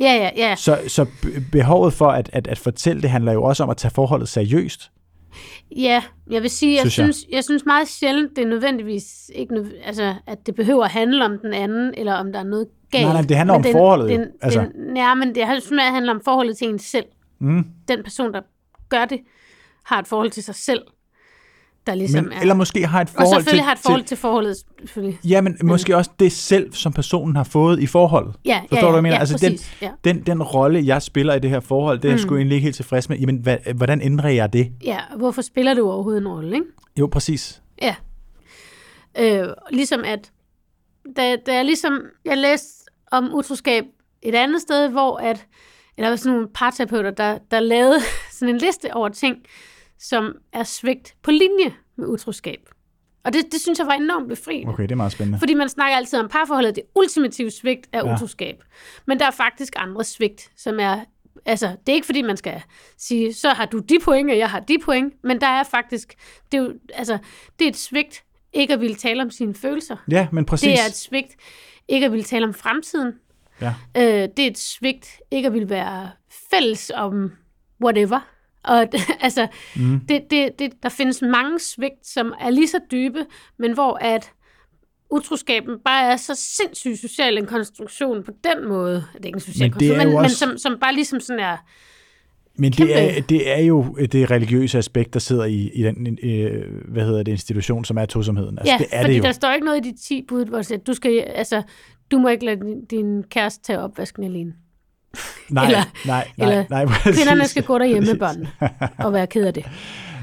[0.00, 0.54] Ja, ja, ja.
[0.56, 3.76] Så, så be- behovet for at, at, at fortælle det handler jo også om at
[3.76, 4.90] tage forholdet seriøst.
[5.76, 7.14] Ja, jeg vil sige, jeg Synes jeg.
[7.14, 7.44] synes, jeg.
[7.44, 11.38] synes meget sjældent, det er nødvendigvis ikke, nød, altså, at det behøver at handle om
[11.38, 13.04] den anden, eller om der er noget galt.
[13.04, 14.60] Nej, nej, det handler Men om den, forholdet Den, altså.
[14.60, 15.44] den, ja, men det
[15.78, 17.04] handler om forholdet til en selv.
[17.38, 17.64] Mm.
[17.88, 18.40] Den person, der
[18.88, 19.20] gør det,
[19.84, 20.82] har et forhold til sig selv,
[21.88, 22.40] der ligesom Men, er...
[22.40, 25.18] eller måske har et og forhold selvfølgelig til, har et forhold til, til, forholdet, selvfølgelig.
[25.24, 28.34] Ja, men måske også det selv, som personen har fået i forholdet.
[28.44, 29.14] Ja, Forstår ja, du, hvad jeg mener?
[29.14, 29.90] Ja, Altså, præcis, ja.
[30.04, 32.64] Den, den rolle, jeg spiller i det her forhold, det er jeg sgu egentlig ikke
[32.64, 33.18] helt tilfreds med.
[33.18, 34.72] Jamen, hvad, hvordan ændrer jeg det?
[34.84, 36.66] ja, hvorfor spiller du overhovedet en rolle, ikke?
[36.98, 37.62] Jo, præcis.
[37.82, 37.94] Ja.
[39.18, 40.32] Øh, ligesom at,
[41.16, 43.84] da, da jeg ligesom, jeg læste om utroskab
[44.22, 45.46] et andet sted, hvor at,
[45.98, 48.00] eller sådan nogle parterapeuter, der, der lavede
[48.38, 49.36] sådan en liste over ting,
[49.98, 52.60] som er svigt på linje med utroskab.
[53.24, 54.72] Og det, det synes jeg var enormt befriende.
[54.72, 55.38] Okay, det er meget spændende.
[55.38, 58.14] Fordi man snakker altid om parforholdet, det ultimative svigt er Ja.
[58.14, 58.62] utroskab.
[59.06, 61.00] Men der er faktisk andre svigt, som er...
[61.46, 62.62] Altså, det er ikke fordi, man skal
[62.98, 65.14] sige, så har du de point, og jeg har de point.
[65.24, 66.14] Men der er faktisk...
[66.52, 67.18] Det er, jo, altså,
[67.58, 69.96] det er et svigt ikke at ville tale om sine følelser.
[70.10, 70.66] Ja, men præcis.
[70.68, 71.36] Det er et svigt
[71.88, 73.12] ikke at ville tale om fremtiden.
[73.60, 73.74] Ja.
[73.96, 76.10] Øh, det er et svigt ikke at ville være
[76.50, 77.32] fælles om
[77.84, 78.20] whatever.
[78.64, 78.86] Og
[79.20, 80.00] altså, Mm.
[80.08, 83.18] det, det, det, der findes mange svigt, som er lige så dybe,
[83.58, 84.32] men hvor at
[85.10, 88.94] utroskaben bare er så sindssygt social en konstruktion på den måde.
[89.14, 91.20] Det er ikke en social Men er konstruktion, men, også- men som, som bare ligesom
[91.20, 91.56] sådan er...
[92.60, 96.64] Men det er, det er jo det religiøse aspekt, der sidder i, i den øh,
[96.88, 98.58] hvad hedder det, institution, som er tosomheden.
[98.58, 99.22] Altså, ja, det er fordi det jo.
[99.24, 101.62] der står ikke noget i de 10 bud, hvor du skal, altså,
[102.10, 104.52] du må ikke lade din, din kæreste tage opvasken alene.
[105.50, 107.16] Nej, eller- nej, nej, eller nej, præcis.
[107.24, 108.48] Kvinderne skal gå derhjemme med børnene
[109.06, 109.64] og være ked af det.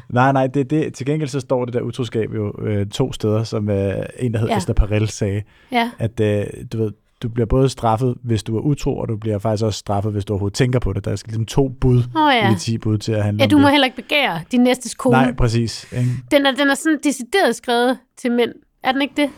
[0.10, 3.44] Nej, nej, det, det, til gengæld så står det der utroskab jo øh, to steder,
[3.44, 4.58] som øh, en, der hed ja.
[4.58, 6.44] Esther Perel sagde, Ja, at øh,
[6.74, 6.92] du ved,
[7.24, 10.26] du bliver både straffet, hvis du er utro, og du bliver faktisk også straffet, hvis
[10.26, 11.06] du overhovedet tænker på det.
[11.06, 12.50] Der skal ligesom to bud Åh ja.
[12.50, 13.72] i de ti bud til at handle ja du må det.
[13.72, 15.12] heller ikke begære din næstes kone.
[15.18, 15.88] Nej, præcis.
[15.98, 16.10] Ikke?
[16.32, 18.52] Den er, den er sådan decideret skrevet til mænd.
[18.84, 19.30] Er den ikke det?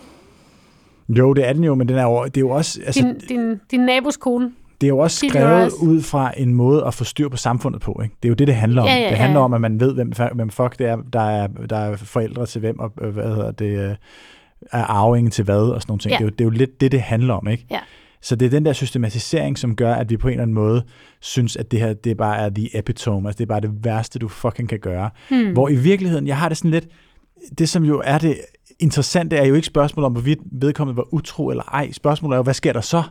[1.09, 3.37] Jo, det er den jo, men den er jo, det er jo også, altså, Din,
[3.37, 4.51] din, din nabos kone.
[4.81, 7.99] Det er jo også skrevet ud fra en måde at få styr på samfundet på.
[8.03, 8.15] Ikke?
[8.23, 8.87] Det er jo det, det handler om.
[8.87, 11.47] Ja, ja, det handler om, at man ved, hvem, hvem fuck det er, der er,
[11.47, 13.95] der er forældre til hvem, og øh, hvad hedder det, øh,
[14.71, 16.11] er arvingen til hvad, og sådan nogle ting.
[16.11, 16.17] Ja.
[16.17, 17.47] Det, er jo, det er jo lidt det, det handler om.
[17.47, 17.65] ikke?
[17.71, 17.79] Ja.
[18.21, 20.83] Så det er den der systematisering, som gør, at vi på en eller anden måde
[21.19, 24.19] synes, at det her, det bare er the epitome, altså det er bare det værste,
[24.19, 25.09] du fucking kan gøre.
[25.29, 25.53] Hmm.
[25.53, 26.87] Hvor i virkeligheden, jeg har det sådan lidt,
[27.57, 28.37] det som jo er det
[28.79, 31.91] interessante, er jo ikke spørgsmålet om, hvorvidt vedkommende var utro eller ej.
[31.91, 33.03] Spørgsmålet er jo, hvad sker der så?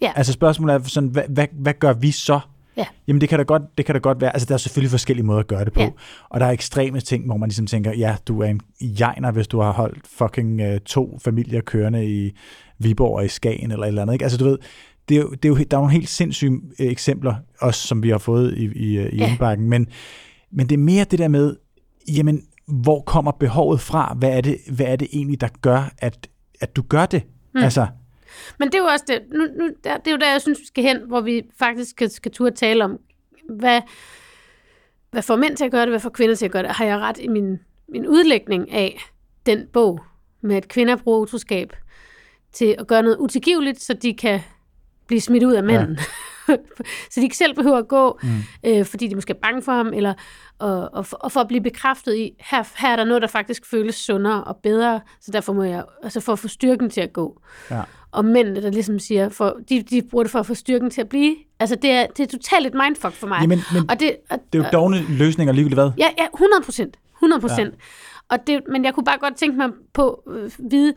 [0.00, 0.12] Ja.
[0.16, 2.40] Altså spørgsmålet er sådan, hvad, hvad, hvad gør vi så?
[2.76, 2.84] Ja.
[3.08, 5.26] Jamen det kan da godt, det kan da godt være, altså der er selvfølgelig forskellige
[5.26, 5.90] måder at gøre det på, Ja.
[6.28, 9.48] og der er ekstreme ting, hvor man ligesom tænker, ja, du er en jegner, hvis
[9.48, 12.32] du har holdt fucking uh, to familier kørende i
[12.78, 14.22] Viborg og i Skagen eller et eller andet, ikke?
[14.24, 14.58] Altså du ved,
[15.08, 18.02] det er jo, det er jo, der er nogle helt sindssyge øh, eksempler, også som
[18.02, 19.30] vi har fået i, i, i Ja.
[19.30, 19.86] indbakken, men,
[20.52, 21.56] men det er mere det der med,
[22.16, 24.14] jamen, hvor kommer behovet fra?
[24.18, 26.28] Hvad er det, hvad er det egentlig, der gør, at,
[26.60, 27.22] at du gør det?
[27.54, 27.62] Mm.
[27.62, 27.86] Altså,
[28.58, 29.22] Men det er jo også det.
[29.32, 31.90] Nu, nu, der, det er jo der, jeg synes, vi skal hen, hvor vi faktisk
[31.90, 32.98] skal, skal turde tale om,
[33.48, 33.80] hvad,
[35.10, 36.70] hvad får mænd til at gøre det, hvad får kvinder til at gøre det.
[36.70, 39.00] Har jeg ret i min, min udlægning af
[39.46, 40.00] den bog,
[40.40, 41.72] med at kvinder bruger utroskab
[42.52, 44.40] til at gøre noget utilgiveligt, så de kan
[45.06, 45.94] blive smidt ud af manden.
[45.94, 46.02] Ja.
[47.10, 48.28] så de ikke selv behøver at gå, mm.
[48.66, 50.14] øh, fordi de måske er bange for ham, eller
[50.58, 53.28] og, og, for, og for at blive bekræftet i, her, her er der noget, der
[53.28, 57.00] faktisk føles sundere og bedre, så derfor må jeg, altså for at få styrken til
[57.00, 57.40] at gå.
[57.70, 57.82] Ja.
[58.10, 61.00] Og mændene, der ligesom siger, for, de, de bruger det for at få styrken til
[61.00, 61.36] at blive.
[61.60, 63.38] Altså, det er, det er totalt et mindfuck for mig.
[63.40, 65.90] Jamen, men og det, og, det er jo dogne løsninger ligegyldigt hvad.
[65.98, 66.96] Ja, ja, 100 procent.
[67.16, 67.74] 100 procent.
[67.74, 67.78] Ja.
[68.30, 70.94] Og det, men jeg kunne bare godt tænke mig på øh, vide,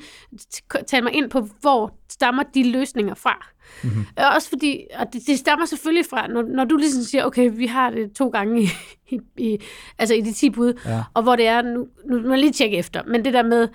[0.87, 3.47] tale mig ind på, hvor stammer de løsninger fra.
[3.83, 4.05] Mm-hmm.
[4.35, 7.65] Også fordi, og det, det stammer selvfølgelig fra, når, når du ligesom siger, okay, vi
[7.65, 8.67] har det to gange i,
[9.09, 9.59] i, i
[9.97, 11.03] altså i de 10 bud, Ja.
[11.13, 13.67] og hvor det er, nu, nu må jeg lige tjekke efter, men det der med,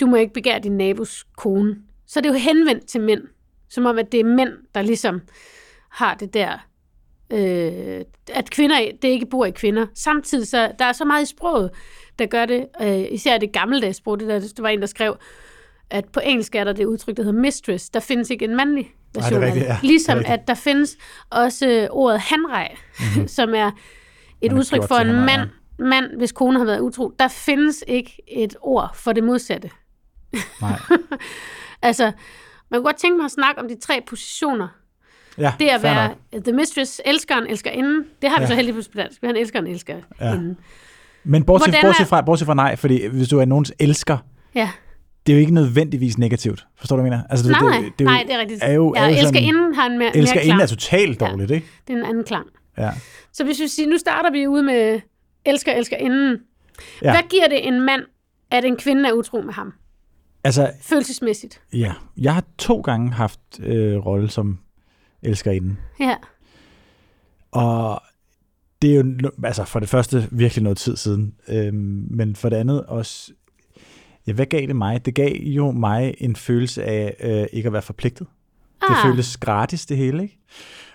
[0.00, 3.22] du må ikke begære din nabos kone, så er det jo henvendt til mænd,
[3.68, 5.20] som om, at det er mænd, der ligesom
[5.90, 6.52] har det der,
[7.32, 9.86] øh, at kvinder, det ikke bor i kvinder.
[9.94, 11.70] Samtidig så, der er så meget i sproget,
[12.18, 15.16] der gør det, øh, især det gammeldags sprog, det der, det var en, der skrev,
[15.90, 17.90] at på engelsk er der det udtryk, der hedder mistress.
[17.90, 19.74] Der findes ikke en mandlig version rigtigt, af ja.
[19.74, 19.82] det.
[19.82, 20.42] Ligesom Det er rigtigt.
[20.42, 20.96] at der findes
[21.30, 23.28] også øh, ordet hanrej, mm-hmm.
[23.38, 23.70] som er
[24.40, 25.48] et har udtryk for en mand,
[25.78, 27.12] mand, hvis kone har været utro.
[27.18, 29.70] Der findes ikke et ord for det modsatte.
[30.60, 30.78] Nej.
[31.82, 32.04] Altså,
[32.70, 34.68] man kunne godt tænke mig at snakke om de tre positioner.
[35.38, 36.44] Ja, Det at være nok.
[36.44, 38.04] the mistress, elskeren, elskerinden.
[38.22, 38.48] Det har vi Ja.
[38.48, 39.22] så heldigvis på dansk.
[39.22, 40.56] Vi har en elsker og en elskerinde.
[41.24, 44.18] Men bortset, Hvordan er- bortset, fra, bortset fra nej, fordi hvis du er nogens elsker,
[44.54, 44.70] Ja.
[45.26, 46.66] det er jo ikke nødvendigvis negativt.
[46.78, 47.28] Forstår du, hvad jeg mener?
[47.30, 48.60] Altså, Nej, det, det, det, er jo- nej, det er rigtigt.
[48.62, 50.62] Er jo, ja, er jo sådan, elskerinden har en mere, mere elskerinden klang.
[50.62, 51.66] er totalt dårligt, ikke?
[51.88, 52.46] Det er en anden klang.
[52.78, 52.90] Ja.
[53.32, 55.00] Så hvis vi siger, nu starter vi ude med
[55.44, 56.30] elsker, elskerinden.
[57.02, 57.06] Ja.
[57.06, 57.12] Ja.
[57.12, 58.02] Hvad giver det en mand,
[58.50, 59.72] at en kvinde er utro med ham?
[60.44, 61.60] Altså, Følelsesmæssigt.
[61.72, 61.92] ja.
[62.16, 64.58] Jeg har to gange haft øh, rolle som
[65.22, 65.76] elskerinde.
[66.00, 66.14] Ja.
[67.52, 68.02] Og
[68.84, 71.34] det er jo altså for det første virkelig noget tid siden.
[71.48, 73.32] Øhm, men for det andet også,
[74.26, 75.06] ja, hvad gav det mig?
[75.06, 78.26] Det gav jo mig en følelse af øh, ikke at være forpligtet.
[78.88, 79.06] Det Ah.
[79.06, 80.38] føltes gratis, det hele, ikke?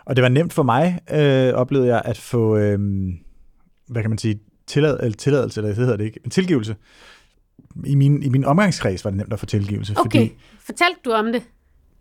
[0.05, 2.79] Og det var nemt for mig, øh, oplevede jeg, at få, øh,
[3.87, 6.75] hvad kan man sige, tillad, eller tilladelse, eller det hedder det ikke, en tilgivelse.
[7.85, 10.03] I min, I min omgangskreds var det nemt at få tilgivelse, Okay.
[10.19, 11.43] fordi Fortalte du om det?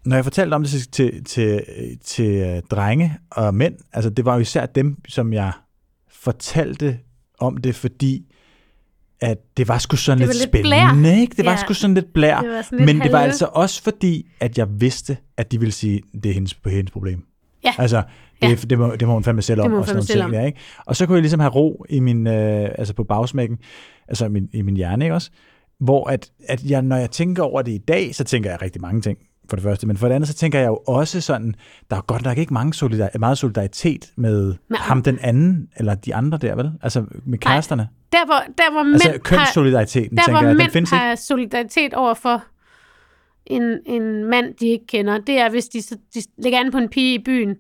[0.05, 1.63] når jeg fortalte om det til, til, til,
[2.05, 5.53] til øh, drenge og mænd, altså det var jo især dem, som jeg
[6.33, 6.99] fortalte
[7.41, 8.25] om det, fordi
[9.21, 11.17] at det var sgu sådan Det lidt, var lidt spændende, blær.
[11.21, 11.35] ikke?
[11.37, 11.57] Det var Ja.
[11.57, 12.41] sgu sådan lidt blær.
[12.41, 15.53] Det var sådan lidt Men det var halve- altså også fordi, at jeg vidste, at
[15.53, 17.25] de ville sige, det er hendes, hendes problem.
[17.65, 17.75] Ja.
[17.79, 18.03] Altså,
[18.43, 18.55] det, Ja.
[18.71, 19.73] det, må, det må hun fandme selv om.
[19.73, 20.59] og sådan selv ting, der, ikke?
[20.87, 23.59] Og så kunne jeg ligesom have ro i min, øh, altså på bagsmækken,
[24.09, 25.31] altså i min, i min hjerne, ikke også?
[25.81, 28.83] Hvor at, at jeg, når jeg tænker over det i dag, så tænker jeg rigtig
[28.83, 29.87] mange ting, for det første.
[29.87, 31.55] Men for det andet, så tænker jeg jo også sådan,
[31.91, 34.81] der er godt nok ikke mange solidar- meget solidaritet med Nej.
[34.81, 36.71] ham den anden, eller de andre der, vel?
[36.83, 37.89] Altså med kæresterne.
[38.13, 40.93] Der hvor, der, hvor Altså mænd har, kønssolidariteten, der, tænker hvor jeg, den mænd findes
[40.93, 40.97] ikke.
[41.05, 42.43] har solidaritet over for
[43.47, 46.79] en, en mand, de ikke kender, det er, hvis de, så- de lægger an på
[46.79, 47.57] en pige i byen,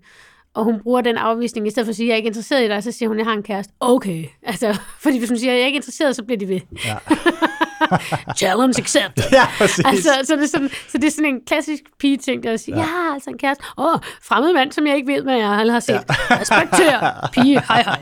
[0.54, 2.68] og hun bruger den afvisning, i stedet for at sige, jeg er ikke interesseret i
[2.68, 3.72] dig, så siger hun, jeg har en kæreste.
[3.80, 4.24] Okay.
[4.42, 6.60] Altså, fordi hvis hun siger, jeg er ikke interesseret, så bliver de ved.
[6.86, 6.96] Ja.
[8.40, 9.24] Challenge accepted.
[9.32, 9.84] Ja, præcis.
[9.84, 12.74] Altså, så, det er sådan, så det er sådan en klassisk pige-ting, der at sige,
[12.74, 12.80] ja.
[12.80, 13.64] jeg har altså en kæreste.
[13.78, 15.92] Åh, oh, fremmed mand, som jeg ikke ved, hvad jeg har set.
[15.92, 16.00] Ja.
[16.40, 18.00] Respektør, pige, hej hej.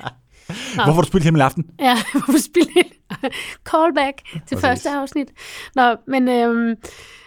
[0.75, 1.65] Hvorfor har du spillet hele aften?
[1.81, 3.31] Ja, hvorfor spille en
[3.71, 4.61] callback til Præcis.
[4.61, 5.29] første afsnit.
[5.75, 6.75] Nå, men øhm,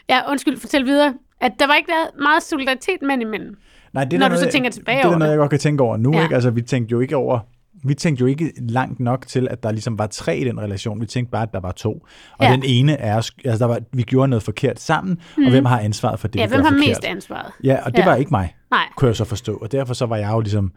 [0.09, 3.55] ja, undskyld, fortæl videre, at der var ikke været meget solidaritet mænd imellem.
[3.93, 5.29] Nej, det er Når der du så noget, tænker tilbage det er over der noget,
[5.29, 5.33] det.
[5.33, 6.13] jeg godt kan tænke over nu.
[6.13, 6.23] Ja.
[6.23, 6.35] Ikke?
[6.35, 7.39] Altså, vi tænkte jo ikke over
[7.83, 11.01] vi tænkte jo ikke langt nok til, at der ligesom var tre i den relation.
[11.01, 11.91] Vi tænkte bare, at der var to.
[12.37, 12.51] Og Ja.
[12.51, 15.43] den ene er, altså der var, vi gjorde noget forkert sammen, mm.
[15.43, 16.87] og hvem har ansvaret for det, Ja, vi hvem har forkert?
[16.87, 17.51] mest ansvaret?
[17.63, 18.05] Ja, og det Ja.
[18.05, 19.57] var ikke mig, Nej, kunne jeg så forstå.
[19.57, 20.71] Og derfor så var jeg jo ligesom,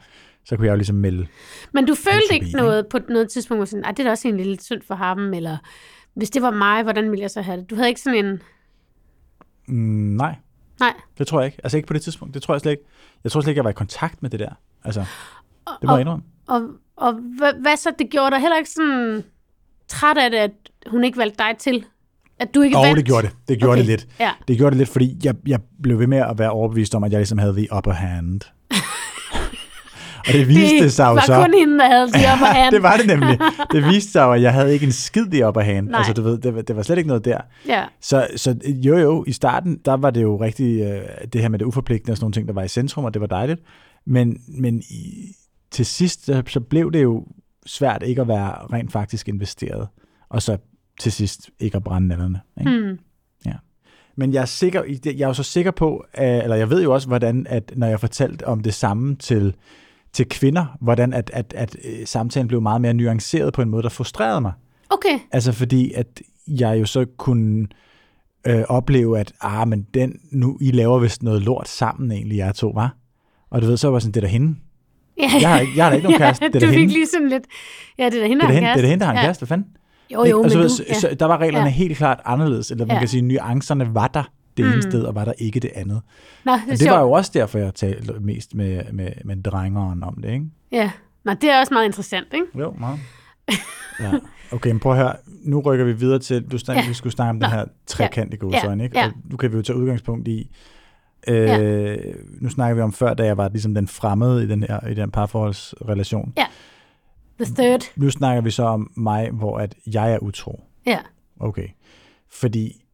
[0.45, 1.27] så kunne jeg jo ligesom melde.
[1.75, 4.29] men du følte ikke noget på noget tidspunkt, hvor sådan, "Ej, det er da også
[4.29, 5.57] egentlig lidt synd for ham, eller
[6.15, 7.71] hvis det var mig, hvordan ville jeg så have det?
[7.71, 8.41] Du havde ikke sådan en,
[9.69, 9.75] Mm,
[10.17, 10.35] nej,
[10.81, 11.59] nej, det tror jeg ikke.
[11.65, 12.35] Altså ikke på det tidspunkt.
[12.35, 12.83] Det tror jeg slet ikke.
[13.25, 14.51] Jeg tror slet ikke, jeg var i kontakt med det der.
[14.85, 15.07] Altså, det
[15.67, 16.25] må og- jeg indrømme.
[16.49, 16.63] og,
[16.97, 19.23] og hvad, hvad så, det gjorde dig heller ikke sådan
[19.89, 20.51] træt af det, at
[20.87, 21.85] hun ikke valgte dig til?
[22.39, 22.97] At du ikke Jo, vandt?
[22.97, 23.37] det gjorde det.
[23.49, 23.79] Det gjorde Okay.
[23.81, 24.07] det lidt.
[24.21, 24.31] Ja.
[24.49, 27.13] Det gjorde det lidt, fordi jeg, jeg blev ved med at være overbevist om, at
[27.13, 28.41] jeg ligesom havde the upper hand.
[30.27, 31.35] og det viste det sig jo var så...
[31.45, 32.75] kun hende, der havde de op hand.
[32.75, 33.39] det var det nemlig.
[33.73, 35.89] Det viste sig jo, at jeg havde ikke en skid i upper hand.
[35.89, 35.99] Nej.
[35.99, 37.41] Altså, du ved, det, var- det var slet ikke noget der.
[37.67, 41.01] Ja, Så, så jo jo, i starten, der var det jo rigtig øh,
[41.33, 43.21] det her med det uforpligtende og sådan nogle ting, der var i centrum, og det
[43.21, 43.61] var dejligt.
[44.07, 45.27] Men, men i,
[45.73, 47.27] til sidst, så, blev det jo
[47.67, 49.89] svært ikke at være rent faktisk investeret.
[50.29, 50.57] Og så
[51.01, 52.41] til sidst ikke at brænde nallerne.
[52.61, 52.71] Ikke?
[52.81, 52.99] hmm.
[54.17, 56.93] Men jeg er, sikker, jeg er jo så sikker på, at- eller jeg ved jo
[56.95, 59.55] også, hvordan, at når jeg fortalte om det samme til,
[60.13, 63.83] til kvinder, hvordan at, at, at øh, samtalen blev meget mere nuanceret på en måde,
[63.83, 64.53] der frustrerede mig.
[64.91, 65.19] okay.
[65.31, 67.67] Altså fordi, at jeg jo så kunne
[68.47, 72.53] øh, opleve, at ah, men den, nu, I laver vist noget lort sammen egentlig, jer
[72.53, 72.97] to, var.
[73.51, 74.57] Og du ved, så var jeg sådan, det er da hende.
[75.23, 77.07] Ja, Jeg har, ikke, jeg har da ikke nogen kæreste, det er du fik lige
[77.07, 77.43] sådan lidt...
[77.99, 79.19] Ja, det er da hende, er der har det er da hende, der har en
[79.19, 79.23] ja.
[79.25, 79.41] kæreste.
[79.41, 79.67] Hvad fanden?
[80.13, 80.31] Jo, Ikke?
[80.31, 80.69] jo, og men så, du...
[80.69, 81.15] så, Ja.
[81.15, 81.71] der var reglerne Ja.
[81.73, 82.99] helt klart anderledes, eller man Ja.
[82.99, 84.23] kan sige, nuancerne var der
[84.57, 84.83] det ene Mm.
[84.83, 86.01] sted, og var der ikke det andet.
[86.45, 86.91] Nå, det det sjovt.
[86.93, 90.45] var jo også derfor, jeg talte mest med, med, med drengeren om det, ikke?
[90.73, 90.91] Ja.
[91.25, 92.47] Nå, det er også meget interessant, ikke?
[92.59, 92.99] Jo, meget.
[94.01, 94.13] Ja.
[94.53, 95.13] Okay, men prøv at høre.
[95.45, 96.89] Nu rykker vi videre til, du snak, Ja.
[96.89, 97.47] vi skulle snakke om Nå.
[97.47, 98.37] den her trekant i
[98.85, 98.99] ikke?
[98.99, 99.07] Ja.
[99.07, 100.51] Og nu kan vi jo tage udgangspunkt i,
[101.29, 101.97] øh, Ja.
[102.41, 104.95] nu snakker vi om før, da jeg var ligesom den fremmede i den her i
[104.95, 106.33] den parforholdsrelation.
[107.45, 107.81] The third.
[107.97, 110.61] Nu snakker vi så om mig, hvor at jeg er utro.
[110.87, 110.99] Ja.
[111.41, 111.69] Okay.
[112.31, 112.85] Fordi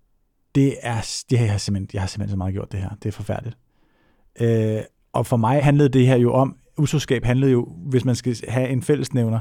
[0.55, 2.89] det er, det har jeg simpelthen, jeg har simpelthen så meget gjort det her.
[3.03, 3.57] Det er forfærdeligt.
[4.41, 4.81] Øh,
[5.13, 8.69] og for mig handlede det her jo om, utroskab handlede jo, hvis man skal have
[8.69, 9.41] en fællesnævner,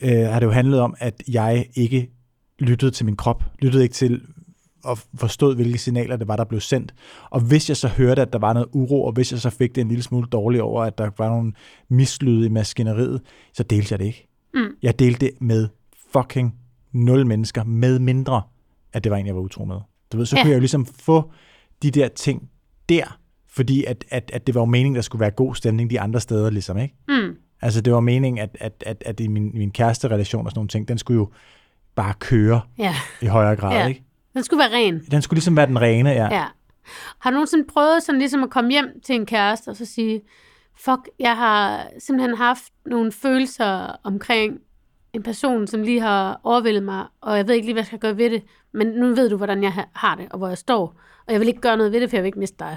[0.00, 2.10] øh, har det jo handlet om, at jeg ikke
[2.58, 4.22] lyttede til min krop, lyttede ikke til
[4.86, 6.94] og forstod, hvilke signaler det var, der blev sendt.
[7.30, 9.74] Og hvis jeg så hørte, at der var noget uro, og hvis jeg så fik
[9.74, 11.52] det en lille smule dårligt over, at der var nogle
[11.88, 13.20] mislyde i maskineriet,
[13.52, 14.26] så delte jeg det ikke.
[14.54, 14.60] Mm.
[14.82, 15.68] Jeg delte det med
[16.12, 16.54] fucking
[16.92, 18.42] nul mennesker, med mindre,
[18.92, 19.76] at det var en, jeg var utro med.
[20.12, 20.42] Du ved, så Ja.
[20.42, 21.30] kunne jeg jo ligesom få
[21.82, 22.48] de der ting
[22.88, 23.18] der,
[23.48, 26.20] fordi at, at, at det var jo meningen, der skulle være god stemning de andre
[26.20, 26.94] steder, ligesom, ikke?
[27.08, 27.36] Mm.
[27.62, 30.58] Altså, det var meningen, at, at, at, at i min, min kæreste relation og sådan
[30.58, 31.28] nogle ting, den skulle jo
[31.94, 32.94] bare køre Ja.
[33.22, 33.86] i højere grad, Ja.
[33.86, 34.02] ikke?
[34.36, 35.00] Den skulle være ren.
[35.10, 36.28] Den skulle ligesom være den rene, ja.
[36.34, 36.44] Ja.
[37.18, 40.20] Har du nogensinde prøvet sådan ligesom at komme hjem til en kæreste og så sige,
[40.74, 44.58] fuck, jeg har simpelthen haft nogle følelser omkring
[45.12, 47.98] en person, som lige har overvældet mig, og jeg ved ikke lige, hvad jeg skal
[47.98, 50.58] gøre ved det, men nu ved du, hvordan jeg ha- har det, og hvor jeg
[50.58, 52.76] står, og jeg vil ikke gøre noget ved det, for jeg vil ikke miste dig.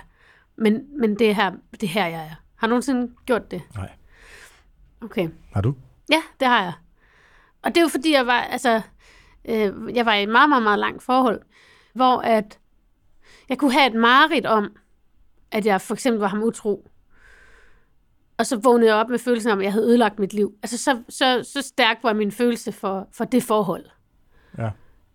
[0.58, 2.36] Men, men det, er her, det er her, jeg er.
[2.56, 3.62] Har du nogensinde gjort det?
[3.76, 3.90] Nej.
[5.02, 5.30] Okay.
[5.54, 5.74] Har du?
[6.12, 6.74] Ja, det har jeg.
[7.64, 8.82] Og det er jo fordi, jeg var, altså,
[9.46, 11.42] øh, jeg var i et meget, meget, meget langt forhold,
[11.94, 12.60] hvor at
[13.50, 14.76] jeg kunne have et mareridt om,
[15.52, 16.90] at jeg for eksempel var ham utro.
[18.38, 20.54] Og så vågnede jeg op med følelsen om, at jeg havde ødelagt mit liv.
[20.64, 23.86] Altså, så, så, så stærk var min følelse for, for det forhold.
[24.58, 24.70] Ja.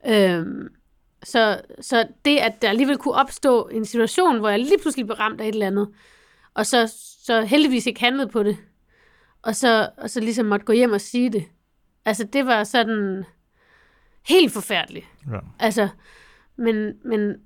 [0.07, 0.68] Øhm,
[1.22, 5.16] så, så det, at der alligevel kunne opstå en situation, hvor jeg lige pludselig blev
[5.16, 5.89] ramt af et eller andet,
[6.55, 6.93] og så,
[7.25, 8.57] så heldigvis ikke handlede på det,
[9.43, 11.45] og så, og så ligesom måtte gå hjem og sige det.
[12.05, 13.25] Altså, det var sådan
[14.29, 15.07] helt forfærdeligt.
[15.33, 15.39] ja.
[15.59, 15.89] Altså,
[16.57, 17.37] men, men,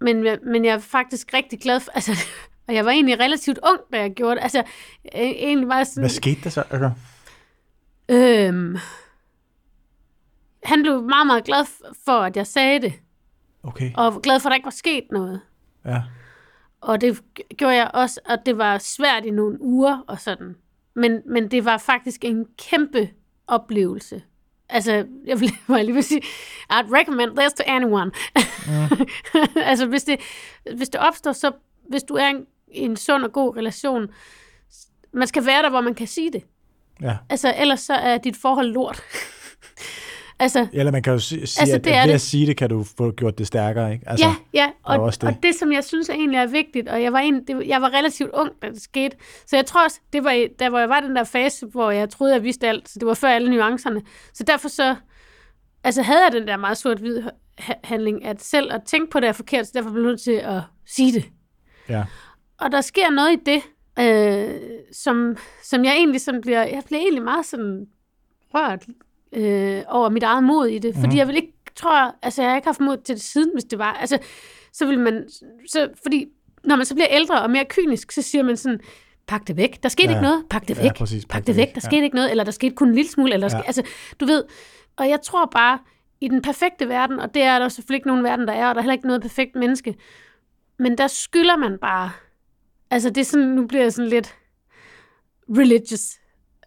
[0.00, 2.12] men, men jeg er faktisk rigtig glad for, altså,
[2.68, 4.42] og jeg var egentlig relativt ung, da jeg gjorde det.
[4.42, 4.58] Altså,
[5.04, 6.02] jeg- egentlig var sådan...
[6.02, 6.62] Hvad skete der så?
[6.70, 6.90] Altså,
[8.08, 8.76] Øhm,
[10.64, 11.64] han blev meget, meget glad
[12.04, 12.92] for, at jeg sagde det,
[13.62, 13.90] okay.
[13.96, 15.40] og glad for, at der ikke var sket noget.
[15.84, 16.02] Ja.
[16.80, 17.22] Og det
[17.58, 20.56] gjorde jeg også, og det var svært i nogle uger og sådan.
[20.94, 23.08] Men, men det var faktisk en kæmpe
[23.46, 24.22] oplevelse.
[24.68, 26.22] Altså, jeg vil, jeg lige sige,
[26.72, 28.10] I'd recommend this to anyone.
[28.66, 29.06] Mm.
[29.70, 30.20] altså, hvis det,
[30.76, 31.52] hvis det opstår, så
[31.88, 34.06] hvis du er en, i en sund og god relation,
[35.12, 36.42] man skal være der, hvor man kan sige det.
[37.00, 37.16] ja.
[37.30, 39.02] Altså, ellers så er dit forhold lort.
[40.38, 42.14] Altså, Eller man kan jo sige, Altså, at, det at ved det.
[42.14, 44.08] at sige det, kan du få gjort det stærkere, ikke?
[44.08, 45.28] Altså, ja, ja, og, også det.
[45.28, 47.90] og det, som jeg synes egentlig er vigtigt, og jeg var, en, det, jeg var
[47.94, 49.16] relativt ung, da det skete,
[49.46, 52.10] så jeg tror også, det var, der hvor jeg var den der fase, hvor jeg
[52.10, 54.02] troede, jeg vidste alt, så det var før alle nuancerne.
[54.34, 54.96] Så derfor så,
[55.84, 57.22] altså havde jeg den der meget sort-hvid
[57.58, 60.20] ha- handling, at selv at tænke på det er forkert, så derfor blev jeg nødt
[60.20, 61.24] til at sige det.
[61.88, 62.04] ja.
[62.60, 63.62] Og der sker noget i det,
[63.98, 64.54] øh,
[64.92, 67.86] som, som jeg egentlig sådan bliver, jeg bliver egentlig meget sådan
[68.54, 68.86] rørt
[69.34, 71.16] øh, over mit eget mod i det, fordi Mhm.
[71.16, 73.78] jeg vil ikke, tror, altså jeg har ikke haft mod til det siden, hvis det
[73.78, 74.18] var, altså,
[74.72, 75.28] så vil man,
[75.68, 76.26] så, fordi
[76.64, 78.80] når man så bliver ældre og mere kynisk, så siger man sådan,
[79.26, 80.10] pak det væk, der skete Ja.
[80.12, 82.44] ikke noget, pak det Ja, væk, præcis, pak det væk, der skete ikke noget, eller
[82.44, 83.58] der skete kun en lille smule, eller Ja.
[83.58, 83.82] ske, altså,
[84.20, 84.44] du ved,
[84.96, 85.78] og jeg tror bare,
[86.20, 88.74] i den perfekte verden, og det er der selvfølgelig ikke nogen verden, der er, og
[88.74, 89.94] der er heller ikke noget perfekt menneske,
[90.78, 92.10] men der skylder man bare,
[92.90, 94.34] altså det er sådan, nu bliver jeg sådan lidt
[95.48, 96.18] religious,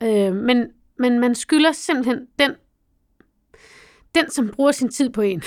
[0.03, 0.68] øh, men,
[0.99, 2.51] men man skylder simpelthen den,
[4.15, 5.43] den som bruger sin tid på en,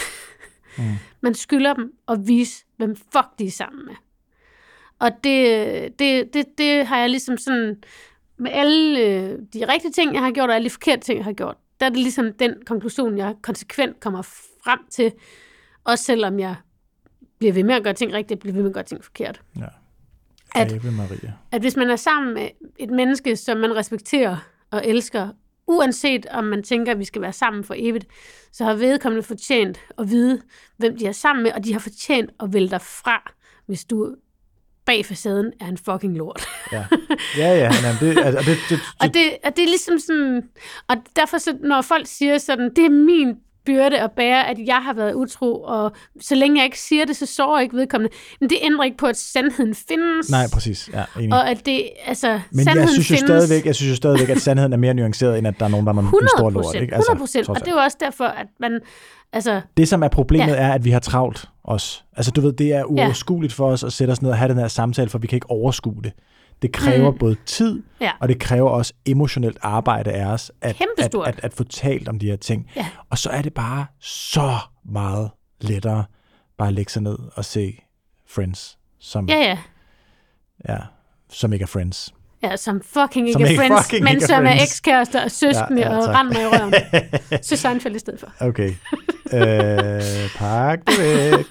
[0.78, 0.84] Mm.
[1.22, 3.94] man skylder dem at vise, hvem fuck de er sammen med.
[4.98, 7.82] Og det, det, det, det har jeg ligesom sådan,
[8.36, 11.24] med alle øh, de rigtige ting, jeg har gjort, og alle de forkerte ting, jeg
[11.24, 14.22] har gjort, der er det ligesom den konklusion, jeg konsekvent kommer
[14.64, 15.12] frem til,
[15.84, 16.54] også selvom jeg
[17.38, 19.40] bliver ved med at gøre ting rigtigt, bliver ved med at gøre ting forkert.
[19.56, 19.64] ja.
[20.54, 21.32] At- Maria.
[21.52, 22.48] At hvis man er sammen med
[22.78, 24.36] et menneske, som man respekterer
[24.70, 25.28] og elsker,
[25.66, 28.06] uanset om man tænker, at vi skal være sammen for evigt,
[28.52, 30.42] så har vedkommende fortjent at vide,
[30.76, 33.32] hvem de er sammen med, og de har fortjent at vælge dig fra,
[33.66, 34.14] hvis du
[34.86, 36.46] bag facaden er en fucking lort.
[36.72, 36.86] Ja,
[37.36, 37.70] ja, ja.
[37.82, 40.42] Jamen, det, altså, det, det, det, Og det, og det er ligesom sådan,
[40.88, 43.36] og derfor så, når folk siger sådan, det er min
[43.66, 47.16] byrde at bære, at jeg har været utro, og så længe jeg ikke siger det,
[47.16, 48.14] så sover jeg ikke vedkommende.
[48.40, 50.30] Men det ændrer ikke på, at sandheden findes.
[50.30, 50.90] Nej, præcis.
[50.92, 51.32] Ja, enig.
[51.32, 54.72] Og at det, altså, Men jeg synes, jo stadigvæk, jeg synes jo stadigvæk, at sandheden
[54.72, 56.74] er mere nuanceret, end at der er nogen, der er en 100 stor lort.
[56.74, 56.94] Ikke?
[56.94, 57.48] Altså, 100 procent.
[57.48, 58.80] Og det er jo også derfor, at man,
[59.32, 60.52] altså, Det, som er problemet, Ja.
[60.52, 60.68] ja.
[60.68, 62.04] er, at vi har travlt os.
[62.16, 64.58] Altså, du ved, det er uoverskueligt for os at sætte os ned og have den
[64.58, 66.12] her samtale, for vi kan ikke overskue det.
[66.62, 67.18] Det kræver Mm.
[67.18, 68.10] både tid, Ja.
[68.20, 72.18] og det kræver også emotionelt arbejde af os, at, at, at, at få talt om
[72.18, 72.66] de her ting.
[72.76, 72.86] Ja.
[73.10, 74.50] Og så er det bare så
[74.90, 75.30] meget
[75.60, 76.04] lettere
[76.58, 77.82] bare at lægge sig ned og se
[78.28, 79.58] Friends, som, ja, ja.
[80.68, 80.78] ja,
[81.30, 82.14] som ikke er Friends.
[82.42, 85.80] Ja, som fucking ikke Som er ikke friends, fucking men som er ekskærester og søskende
[85.82, 87.42] Ja, ja, og render mig i røven.
[87.44, 88.32] Så Seinfeld i stedet for.
[88.40, 88.68] Okay.
[89.34, 91.46] øh, pak det væk.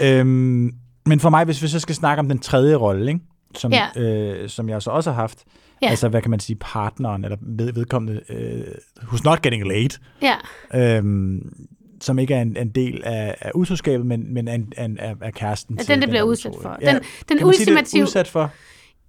[0.08, 0.70] øhm,
[1.06, 3.20] men for mig, hvis vi så skal snakke om den tredje rolle, ikke?
[3.54, 3.86] Som, Ja.
[4.02, 5.44] øh, som jeg så også har haft,
[5.82, 5.88] Ja.
[5.88, 8.60] altså hvad kan man sige, partneren, eller ved, vedkommende, øh,
[9.02, 9.88] who's not getting laid,
[10.22, 10.34] Ja,
[10.74, 11.52] øhm,
[12.00, 15.14] som ikke er en, en del af, af utroskabet, men, men er en, en, af,
[15.20, 16.76] af kæresten Ja, til den, det bliver der udsat for.
[16.80, 16.92] ikke?
[16.92, 17.70] Den- den kan man sige det?
[17.72, 18.50] ultimative- Udsat for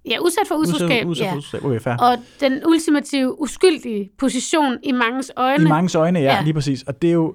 [0.06, 1.06] ja udsat for utroskab.
[1.06, 1.32] udsat, ja.
[1.32, 1.64] for utroskab.
[1.64, 1.94] Okay, fair.
[1.96, 5.64] Og den ultimative, uskyldige position i manges øjne.
[5.64, 6.34] I mangens øjne, ja, Ja.
[6.36, 6.82] ja, lige præcis.
[6.82, 7.34] Og det er jo,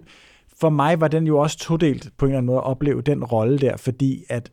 [0.60, 3.24] for mig var den jo også todelt på en eller anden måde at opleve den
[3.24, 4.52] rolle der, fordi at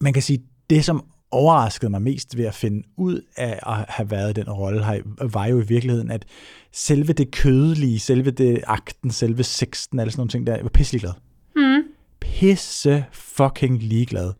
[0.00, 4.10] man kan sige, det som overraskede mig mest ved at finde ud af at have
[4.10, 5.02] været den rolle,
[5.32, 6.24] var jo i virkeligheden, at
[6.72, 10.68] selve det kødelige, selve det akten, selve sexten, alle sådan nogle ting der, jeg var
[10.70, 11.12] pisselig glad.
[11.56, 11.82] Mm.
[12.20, 14.32] Pisse fucking ligeglad.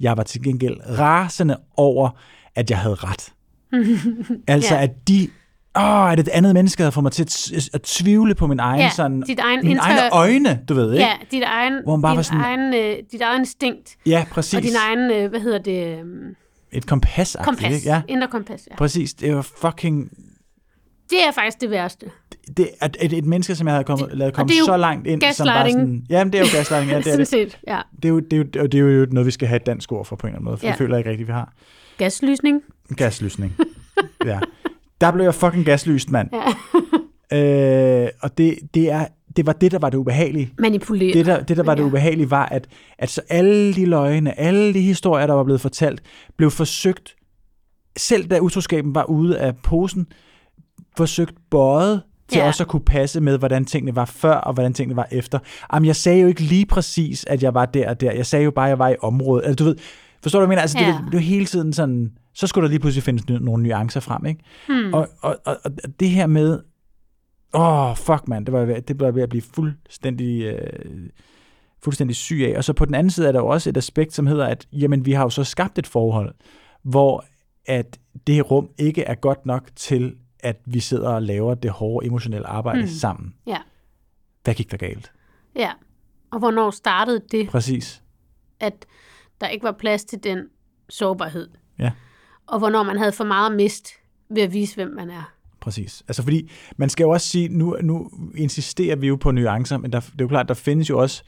[0.00, 2.10] Jeg var til gengæld rasende over,
[2.54, 3.32] at jeg havde ret.
[4.54, 4.82] altså, Ja.
[4.82, 5.28] at de...
[5.78, 8.80] Åh, at et andet menneske havde fået mig til at, at tvivle på min egen,
[8.80, 11.04] Ja, sådan, dit egen mine inter- egne øjne, du ved, ikke?
[11.04, 13.96] Ja, dit egen, Hvor man bare din var sådan- egen, øh, dit egen instinkt.
[14.06, 14.54] Ja, præcis.
[14.54, 16.34] Og din egen, øh, hvad hedder det, øhm,
[16.72, 17.74] Et kompas, kompas.
[17.74, 17.88] Ikke?
[17.88, 18.76] Ja, Indre kompas, ja.
[18.76, 19.14] præcis.
[19.14, 20.10] Det var fucking...
[21.10, 22.06] Det er faktisk det værste.
[22.56, 24.76] Det, at et, et menneske, som jeg havde kommet, lavet komme det er jo så
[24.76, 26.02] langt ind, som bare sådan...
[26.10, 27.28] Jamen, det er jo gaslighting, ja, det er det.
[27.28, 27.80] set, ja.
[27.96, 29.66] Det er, jo, det, er jo, og det er jo noget, vi skal have et
[29.66, 30.70] dansk ord for på en eller anden måde, for ja.
[30.70, 31.52] det føler jeg ikke rigtigt, vi har.
[31.98, 32.62] Gaslysning.
[32.96, 33.56] Gaslysning.
[34.24, 34.38] ja.
[35.00, 36.28] Der blev jeg fucking gaslyst, mand.
[36.32, 36.40] Ja.
[37.32, 40.52] Øh, og det, det, er, det var det, der var det ubehagelige.
[40.58, 41.14] Manipuleret.
[41.14, 41.86] Det, der, det, der var det Ja.
[41.86, 42.66] ubehagelige, var, at,
[42.98, 46.02] at så alle de løgne, alle de historier, der var blevet fortalt,
[46.36, 47.16] blev forsøgt,
[47.96, 50.06] selv da utroskaben var ude af posen,
[50.96, 52.46] forsøgt bøjet til Ja.
[52.46, 55.38] også at kunne passe med, hvordan tingene var før, og hvordan tingene var efter.
[55.74, 58.12] Jamen, jeg sagde jo ikke lige præcis, at jeg var der og der.
[58.12, 59.46] Jeg sagde jo bare, at jeg var i området.
[59.46, 59.76] Altså, du ved,
[60.22, 60.62] forstår du, hvad jeg mener?
[60.62, 60.86] Altså, Ja.
[60.86, 64.00] det, det, det var hele tiden sådan, så skulle der lige pludselig findes nogle nuancer
[64.00, 64.44] frem, ikke?
[64.68, 64.94] Hmm.
[64.94, 65.70] Og, og, og, og
[66.00, 66.60] det her med,
[67.54, 71.08] åh, oh, fuck mand, det var, ved- det var ved at blive fuldstændig, øh,
[71.82, 72.56] fuldstændig syg af.
[72.56, 74.66] Og så på den anden side er der jo også et aspekt, som hedder, at
[74.72, 76.34] jamen, vi har jo så skabt et forhold,
[76.82, 77.24] hvor
[77.66, 81.70] at det her rum ikke er godt nok til, at vi sidder og laver det
[81.70, 82.88] hårde emotionelle arbejde hmm.
[82.88, 83.34] sammen.
[83.46, 83.58] Ja.
[84.44, 85.12] Hvad gik der galt?
[85.56, 85.72] Ja.
[86.30, 88.02] Og hvornår startede det, Præcis.
[88.60, 88.86] at
[89.40, 90.38] der ikke var plads til den
[90.88, 91.48] sårbarhed?
[91.78, 91.90] Ja.
[92.48, 93.88] Og hvornår man havde for meget mist
[94.30, 95.32] ved at vise, hvem man er.
[95.60, 96.02] Præcis.
[96.08, 99.92] Altså fordi, man skal jo også sige, nu, nu insisterer vi jo på nuancer, men
[99.92, 101.22] der, det er jo klart, der findes jo også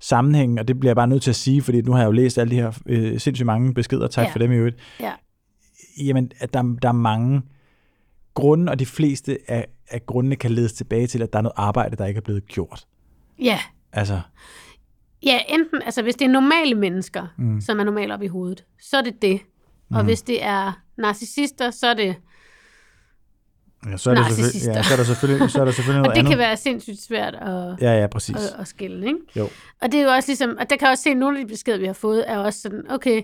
[0.00, 2.12] sammenhæng, og det bliver jeg bare nødt til at sige, fordi nu har jeg jo
[2.12, 4.32] læst alle de her øh, sindssygt mange beskeder, tak Ja.
[4.32, 4.76] for dem i øvrigt.
[5.00, 5.12] Ja.
[5.98, 7.42] Jamen, at der, der er mange
[8.34, 11.54] grunde, og de fleste af, af grundene kan ledes tilbage til, at der er noget
[11.56, 12.86] arbejde, der ikke er blevet gjort.
[13.38, 13.58] Ja.
[13.92, 14.20] Altså,
[15.22, 17.60] Ja, enten, altså hvis det er normale mennesker, mm.
[17.60, 19.40] Som er normale op i hovedet, så er det det.
[19.94, 20.04] Og Mm.
[20.06, 22.16] hvis det er narcissister, så er det...
[23.90, 26.04] ja, så, er det selvfølgelig, ja, så er der selvfølgelig, så er der selvfølgelig Og
[26.04, 26.30] noget det andet.
[26.30, 28.36] kan være sindssygt svært at, Ja, ja, præcis.
[28.36, 29.18] at, at skille, ikke?
[29.36, 29.48] Jo.
[29.82, 31.44] Og det er jo også ligesom, og der kan jeg også se, at nogle af
[31.46, 33.22] de beskeder, vi har fået, er også sådan, okay,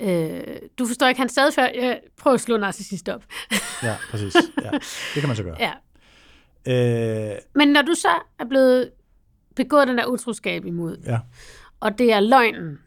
[0.00, 0.40] øh,
[0.78, 3.22] du forstår ikke hans adfærd, ja, prøv at slå narcissist op.
[3.82, 4.34] Ja, præcis.
[4.62, 4.70] Ja,
[5.14, 5.56] det kan man så gøre.
[5.66, 5.72] Ja.
[7.32, 8.08] Øh, Men når du så
[8.38, 8.90] er blevet
[9.56, 11.18] begået den der utroskab imod, ja.
[11.80, 12.78] og det er løgnen,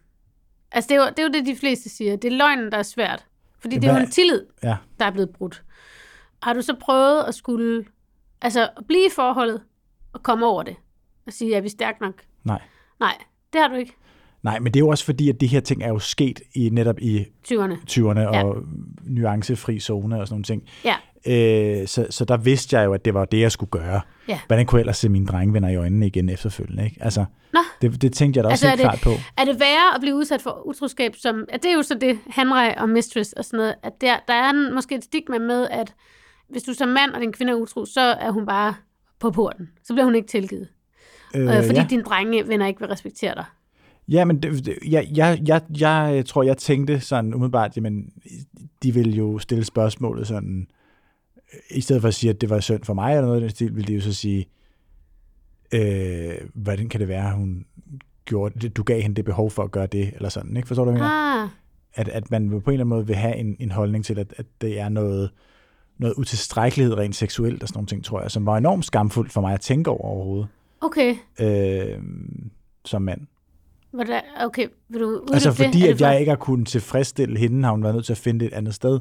[0.74, 2.78] altså det er, jo, det er jo det, de fleste siger, det er løgnen, der
[2.78, 3.26] er svært.
[3.60, 4.76] Fordi det er jo en tillid, Ja.
[5.00, 5.64] der er blevet brudt.
[6.44, 7.86] Har du så prøvet at skulle,
[8.42, 9.62] altså at blive i forholdet,
[10.14, 10.76] og komme over det,
[11.28, 12.14] og sige, er vi stærk nok?
[12.44, 12.62] Nej.
[13.00, 13.18] Nej,
[13.54, 13.94] det har du ikke.
[14.44, 16.70] Nej, men det er jo også fordi, at de her ting er jo sket i
[16.70, 17.74] netop i 20'erne.
[17.90, 18.44] 20'erne Ja.
[18.44, 18.56] og
[19.04, 20.64] nuancefri zone og sådan nogle ting.
[20.86, 20.96] Ja.
[21.28, 24.02] Øh, så, så der vidste jeg jo, at det var det, jeg skulle gøre.
[24.28, 24.40] Ja.
[24.48, 26.86] Hvordan kunne jeg ellers se mine drengevenner i øjnene igen efterfølgende?
[26.86, 26.98] Ikke?
[27.02, 27.60] Altså, Nå.
[27.82, 29.42] det, det tænkte jeg da også Altså, helt er klart på.
[29.42, 32.20] Er det værre at blive udsat for utroskab, som, at det er jo så det,
[32.36, 35.68] Henry og Mistress og sådan noget, at der, der er en, måske et stigma med,
[35.72, 35.94] at
[36.50, 38.76] hvis du som mand og din kvinde er utro, så er hun bare
[39.20, 39.70] på porten.
[39.84, 40.68] Så bliver hun ikke tilgivet.
[41.36, 41.88] Øh, fordi ja.
[41.90, 43.46] dine drengevenner ikke vil respektere dig.
[44.08, 48.10] ja, men det, det, jeg, jeg, jeg, jeg tror, jeg tænkte sådan umiddelbart, jamen,
[48.84, 50.68] de ville jo stille spørgsmålet sådan,
[51.70, 53.50] i stedet for at sige, at det var synd for mig eller noget i den
[53.50, 54.48] stil, ville de jo så sige,
[55.74, 57.66] øh, hvordan kan det være, at hun
[58.26, 60.68] gjorde det, du gav hende det behov for at gøre det, eller sådan, ikke?
[60.68, 61.44] Forstår du, hvad jeg mener?
[61.44, 61.50] Ah,
[61.94, 64.34] At, at man på en eller anden måde vil have en, en holdning til, at,
[64.38, 65.32] at det er noget,
[65.98, 69.42] noget utilstrækkelighed rent seksuelt og sådan nogle ting, tror jeg, som var enormt skamfuldt for
[69.42, 70.48] mig at tænke over overhovedet,
[70.82, 71.16] okay.
[71.40, 72.00] øh,
[72.86, 73.22] som mand.
[73.92, 77.64] Hvordan, okay, vil du uddybe Altså fordi, det at jeg ikke har kunnet tilfredsstille hende,
[77.64, 79.00] har hun været nødt til at finde det et andet sted.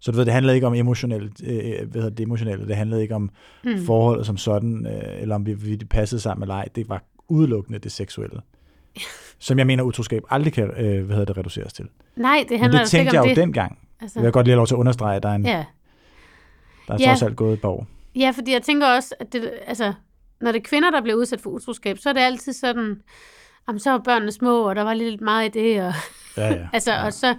[0.00, 3.02] Så du ved, det handlede ikke om emotionelt, øh, hvad hedder det, emotionelle, det handlede
[3.02, 3.30] ikke om
[3.64, 3.84] mm.
[3.86, 6.68] forholdet som sådan, øh, eller om vi, vi passede sammen eller ej.
[6.74, 8.40] Det var udelukkende det seksuelle.
[9.38, 11.84] Som jeg mener, utroskab aldrig kan, øh, hvad hedder det, reduceres til.
[12.16, 13.36] Nej, det Men handler det altså ikke tænkte jeg jo det.
[13.36, 13.78] dengang.
[14.00, 15.50] Altså, Jeg vil godt lige have lov til at understrege, at der er, en, ja.
[15.56, 15.64] ja.
[16.88, 17.06] der er Ja.
[17.06, 17.86] trods alt gået et par år.
[18.16, 19.92] ja, fordi jeg tænker også, at det, altså,
[20.40, 23.02] når det er kvinder, der bliver udsat for utroskab, så er det altid sådan,
[23.68, 25.92] jamen, så var børnene små, og der var lidt meget i det, og,
[26.36, 26.68] Ja, ja.
[26.72, 27.34] altså, og så,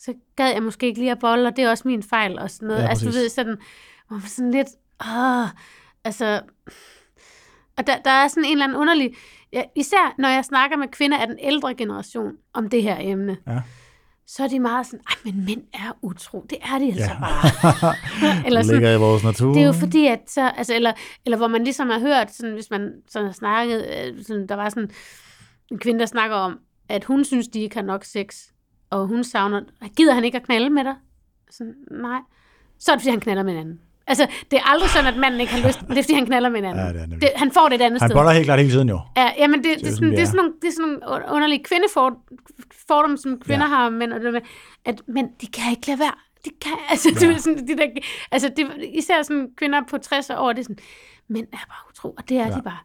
[0.00, 2.50] så gad jeg måske ikke lige at bolle, og det er også min fejl, og
[2.50, 2.82] sådan noget.
[2.82, 3.56] Ja, altså, du ved, sådan,
[4.08, 4.68] hvor man sådan lidt,
[5.16, 5.48] åh,
[6.04, 6.40] altså,
[7.78, 9.14] og der, der er sådan en eller anden underlig,
[9.52, 13.36] ja, især når jeg snakker med kvinder af den ældre generation om det her emne,
[13.46, 13.60] Ja.
[14.26, 16.46] så er de meget sådan, ej, men mænd er utro.
[16.50, 17.18] Det er de altså Ja.
[17.20, 17.94] bare.
[18.46, 19.52] eller Det sådan, ligger i vores natur.
[19.52, 20.92] det er jo fordi, at så, altså, eller,
[21.24, 24.54] eller hvor man ligesom har hørt, sådan, hvis man sådan har snakket, øh, sådan, der
[24.54, 24.90] var sådan
[25.70, 28.36] en kvinde, der snakker om, at hun synes, de ikke har nok sex,
[28.90, 29.60] og hun savner,
[29.96, 30.94] gider han ikke at knalde med dig?
[31.50, 32.18] Sådan, nej.
[32.78, 33.80] Så er det, fordi han knaller med en anden.
[34.06, 36.48] Altså, det er aldrig sådan, at manden ikke har lyst, det er, fordi han knaller
[36.48, 36.84] med en anden.
[36.86, 37.20] Ja, det er nemlig.
[37.20, 38.16] det, han får det et andet Han sted.
[38.16, 39.00] boller helt klart hele tiden jo.
[39.16, 40.88] Ja, jamen det, det, er er sådan, det det, er sådan nogle, det er sådan
[41.02, 43.74] nogle underlige kvindefordomme, som kvinder Ja.
[43.74, 44.40] har om mænd, og det med,
[44.84, 46.14] at mænd, de kan ikke lade være.
[46.44, 47.08] De kan, altså.
[47.14, 47.26] Ja.
[47.26, 47.86] det, er sådan, de der,
[48.32, 50.78] altså det, især sådan kvinder på 60 år, det er sådan,
[51.30, 52.54] mænd er bare utro, og det er Ja.
[52.54, 52.78] de bare.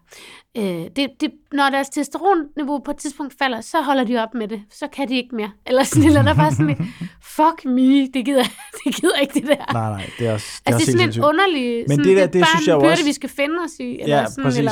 [0.57, 4.47] Øh, det, det, når deres testosteronniveau på et tidspunkt falder, så holder de op med
[4.47, 4.61] det.
[4.71, 5.51] Så kan de ikke mere.
[5.67, 6.77] Eller sådan, eller der er bare sådan, lidt,
[7.37, 8.43] fuck me, det gider,
[8.85, 9.73] det gider ikke det der.
[9.73, 11.25] Nej, nej, det er også, det er Altså, det er sådan en sindssygt.
[11.25, 11.85] underlig...
[11.87, 13.71] Men sådan, det der, er det bare synes jeg byrde, også- vi skal finde os
[13.79, 13.99] i.
[14.01, 14.59] Eller Ja, sådan, præcis.
[14.59, 14.71] Eller,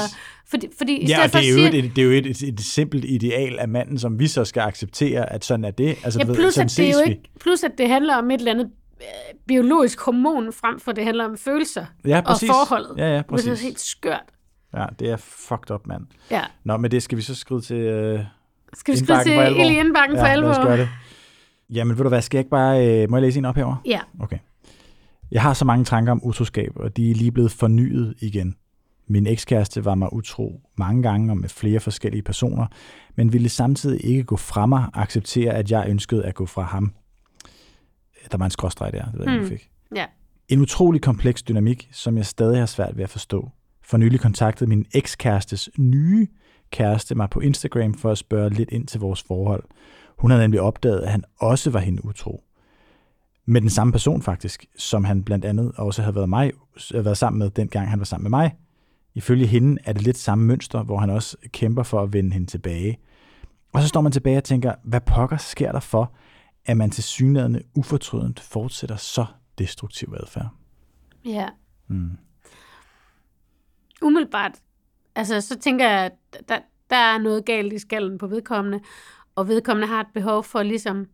[0.50, 2.42] fordi, fordi i Ja, og det er jo, sige, et, det er jo et, et,
[2.42, 5.98] et simpelt ideal af manden, som vi så skal acceptere, at sådan er det.
[6.04, 8.16] Altså, Ja, du ved, plus sådan at, det er jo ikke, plus at det handler
[8.16, 8.70] om et eller andet
[9.48, 12.50] biologisk hormon, frem for det handler om følelser Ja, og præcis.
[12.50, 12.98] forholdet.
[12.98, 13.62] Ja, ja, Det er præcis.
[13.62, 14.24] helt skørt.
[14.74, 16.04] Ja, det er fucked up, mand.
[16.32, 16.42] Ja.
[16.64, 18.20] Nå, men det skal vi så skrive til øh,
[18.74, 19.62] Skal vi indbakken til alvor.
[19.64, 20.68] Ild i indbakken for ja, lad os alvor?
[20.70, 20.90] gøre det.
[21.70, 22.88] Jamen, ved du hvad, skal jeg ikke bare...
[23.04, 23.78] Øh, må jeg læse en op herovre?
[23.86, 24.00] Ja.
[24.20, 24.38] Okay.
[25.32, 28.56] Jeg har så mange tanker om utroskab, og de er lige blevet fornyet igen.
[29.08, 32.66] Min ekskæreste var mig utro mange gange og med flere forskellige personer,
[33.16, 36.62] men ville samtidig ikke gå fra mig og acceptere, at jeg ønskede at gå fra
[36.62, 36.94] ham.
[38.32, 39.48] Der var en skråstreg der, det ved jeg, mm.
[39.48, 39.70] Fik.
[39.96, 40.06] Ja.
[40.48, 43.52] En utrolig kompleks dynamik, som jeg stadig har svært ved at forstå.
[43.82, 46.28] For nylig kontaktede min ekskærestes nye
[46.72, 49.64] kæreste mig på Instagram for at spørge lidt ind til vores forhold.
[50.18, 52.44] Hun havde nemlig opdaget, at han også var hende utro.
[53.46, 56.52] Med den samme person faktisk, som han blandt andet også havde været, mig,
[56.94, 58.56] været sammen med, dengang han var sammen med mig.
[59.16, 62.48] Ifølge hende er det lidt samme mønster, hvor han også kæmper for at vende hende
[62.48, 62.98] tilbage.
[63.74, 66.14] Og så står man tilbage og tænker, hvad pokker sker der for,
[66.66, 69.26] at man til synligheden ufortrødent fortsætter så
[69.58, 70.50] destruktiv adfærd?
[71.26, 71.50] Ja.
[71.88, 72.18] Mm.
[74.02, 74.52] Umiddelbart,
[75.16, 76.60] altså så tænker jeg, at der,
[76.90, 78.80] der er noget galt i skallen på vedkommende,
[79.36, 81.06] og vedkommende har et behov for ligesom,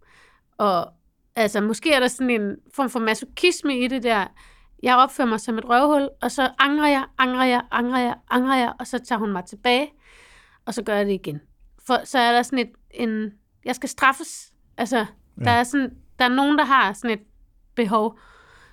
[0.57, 0.93] og
[1.35, 4.27] altså måske er der sådan en form for masochisme i det der,
[4.83, 8.55] jeg opfører mig som et røvhul, og så angrer jeg, angrer jeg, angrer jeg, angrer
[8.55, 9.91] jeg, og så tager hun mig tilbage,
[10.65, 11.41] og så gør jeg det igen.
[11.87, 13.31] For så er der sådan et, en,
[13.65, 14.53] jeg skal straffes.
[14.77, 15.05] Altså,
[15.39, 15.43] ja.
[15.43, 17.19] der er sådan, der er nogen, der har sådan et
[17.75, 18.19] behov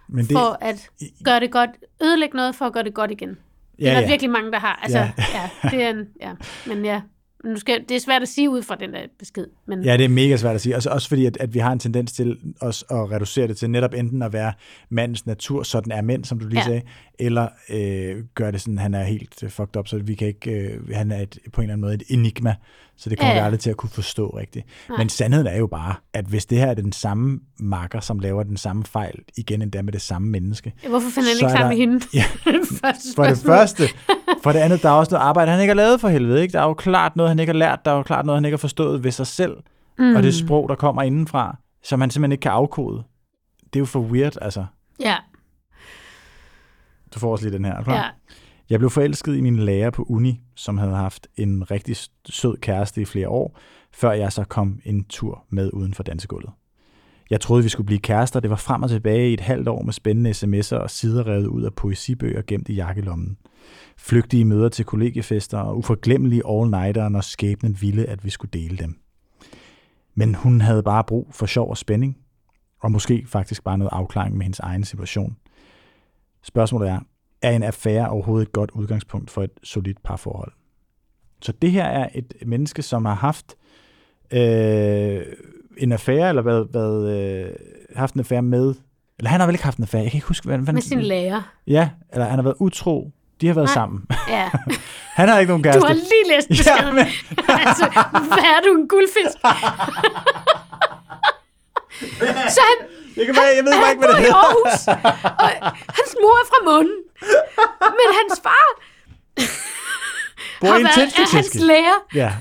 [0.09, 0.88] Men det, for at
[1.24, 1.70] gøre det godt,
[2.02, 3.38] ødelægge noget for at gøre det godt igen.
[3.78, 4.07] Ja, det er der ja.
[4.09, 4.80] virkelig mange, der har.
[4.82, 5.12] Altså, Ja.
[5.34, 5.68] ja.
[5.70, 6.32] det er en, ja.
[6.66, 7.00] Men ja,
[7.47, 9.47] nu skal, det er svært at sige ud fra den der besked.
[9.66, 10.76] Men Ja, det er mega svært at sige.
[10.76, 13.70] Også, også fordi, at, at vi har en tendens til os at reducere det til
[13.70, 14.53] netop enten at være
[14.90, 16.64] mandens natur, sådan er mænd, som du lige Ja.
[16.64, 16.82] sagde,
[17.18, 20.51] eller øh, gøre det sådan, han er helt øh, fucked up, så vi kan ikke,
[20.51, 22.55] øh, han er et, på en eller anden måde et enigma,
[22.97, 24.66] så det kommer Ja, vi aldrig til at kunne forstå rigtigt.
[24.88, 24.99] Nej.
[24.99, 28.42] Men sandheden er jo bare, at hvis det her er den samme makker, som laver
[28.42, 31.76] den samme fejl, igen endda med det samme menneske, hvorfor finder han ikke sammen med
[31.76, 32.07] hende?
[32.14, 32.24] Ja.
[33.16, 33.82] For det første.
[34.47, 36.42] For det andet, der er også noget arbejde, han ikke har lavet for helvede.
[36.42, 36.53] Ikke?
[36.53, 37.84] Der er jo klart noget, han ikke har lært.
[37.84, 39.57] Der er jo klart noget, han ikke har forstået ved sig selv.
[39.99, 40.16] Mm.
[40.16, 43.03] Og det sprog, der kommer indenfra, som han simpelthen ikke kan afkode.
[43.64, 44.66] Det er jo for weird, altså.
[45.01, 45.16] Ja,
[47.14, 47.74] Du får også lige den her.
[47.74, 47.94] Er klar?
[47.94, 48.05] ja.
[48.70, 51.97] Jeg blev forelsket i min lærer på uni, som havde haft en rigtig
[52.28, 53.59] sød kæreste i flere år,
[53.92, 56.51] før jeg så kom en tur med uden for dansegulvet.
[57.31, 58.41] Jeg troede, vi skulle blive kærester.
[58.41, 61.47] Det var frem og tilbage i et halvt år med spændende sms'er og sider revet
[61.47, 63.37] ud af poesibøger gemt i jakkelommen.
[63.99, 69.01] Flygtige møder til kollegiefester og uforglemmelige all-nighter, når skæbnen ville, at vi skulle dele dem.
[70.14, 72.16] Men hun havde bare brug for sjov og spænding,
[72.83, 75.37] og måske faktisk bare noget afklaring med hendes egen situation.
[76.43, 77.01] Spørgsmålet er,
[77.43, 80.53] er en affære overhovedet et godt udgangspunkt for et solidt parforhold.
[81.43, 83.86] Så det her er et menneske, som har haft øh,
[85.79, 87.51] en affære, eller været, været, øh,
[87.97, 88.74] haft en affære med,
[89.18, 90.83] eller han har vel ikke haft en affære, jeg kan ikke huske, hvad, hvad Med
[90.83, 91.43] sin lærer.
[91.66, 93.11] Ja, eller han har været utro.
[93.41, 93.74] De har været Nej.
[93.74, 94.05] sammen.
[94.29, 94.51] Ja.
[95.20, 95.87] Han har ikke nogen Du kæreste.
[95.87, 96.95] har lige læst ja, beskeden.
[96.95, 97.07] men,
[97.66, 97.85] altså,
[98.31, 99.37] hvad er du, en guldfisk?
[102.57, 102.79] Så han,
[103.16, 104.35] jeg, kan bare, jeg ved bare ikke, hvad det hedder.
[104.35, 104.81] Aarhus,
[105.45, 105.49] og
[105.99, 106.99] hans mor er fra munden.
[107.99, 108.66] Men hans far
[110.61, 111.99] Bor har været er hans lærer.
[112.14, 112.33] Ja.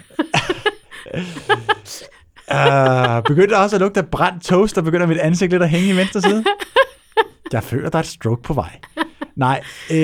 [1.13, 5.89] Uh, begynder også at lugte af brændt toast, og begynder mit ansigt lidt at hænge
[5.89, 6.43] i venstre side.
[7.51, 8.79] Jeg føler, der er et stroke på vej.
[9.35, 9.97] Nej, øh,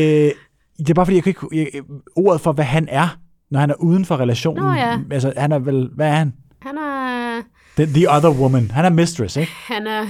[0.77, 1.47] det er bare fordi, jeg kan ikke...
[1.73, 1.81] Jeg,
[2.15, 3.17] ordet for, hvad han er,
[3.51, 4.63] når han er uden for relationen.
[4.63, 4.97] Nå ja.
[5.11, 5.89] Altså, han er vel...
[5.95, 6.33] Hvad er han?
[6.61, 7.41] Han er,
[7.77, 8.71] The, the other woman.
[8.71, 9.51] Han er mistress, ikke?
[9.67, 10.05] han er,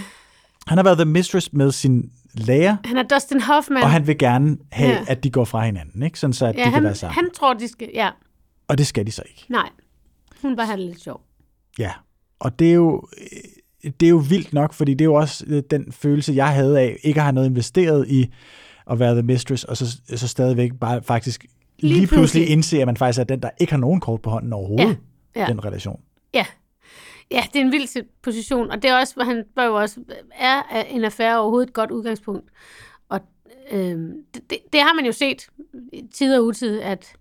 [0.67, 3.83] Han har været the mistress med sin lærer, han er Dustin Hoffman.
[3.83, 5.03] og han vil gerne have, Ja.
[5.07, 6.19] at de går fra hinanden, ikke?
[6.19, 7.15] Sådan så, at ja, de kan han, være sammen.
[7.15, 7.89] han tror, de skal...
[7.93, 8.09] Ja,
[8.67, 9.45] Og det skal de så ikke.
[9.49, 9.69] nej.
[10.41, 11.21] Hun bare have det lidt sjov.
[11.79, 11.91] Ja,
[12.39, 13.07] og det er jo,
[13.83, 16.47] øh, det er jo vildt nok, fordi det er jo også øh, den følelse, jeg
[16.53, 18.33] havde af ikke at have noget investeret i
[18.91, 21.45] at være the mistress, og så, så stadigvæk bare faktisk
[21.79, 24.29] lige, lige pludselig indse, at man faktisk er den, der ikke har nogen kort på
[24.29, 24.97] hånden overhovedet,
[25.35, 25.47] Ja, ja.
[25.47, 26.01] den relation.
[26.33, 26.45] Ja.
[27.31, 29.75] Ja, det er en vild sit- position, og det er også, hvor han bør jo
[29.75, 29.99] også,
[30.39, 32.49] er en affære overhovedet et godt udgangspunkt.
[33.09, 33.19] Og
[33.71, 35.47] øhm, det, det, det har man jo set
[35.93, 37.13] i tid og utid, at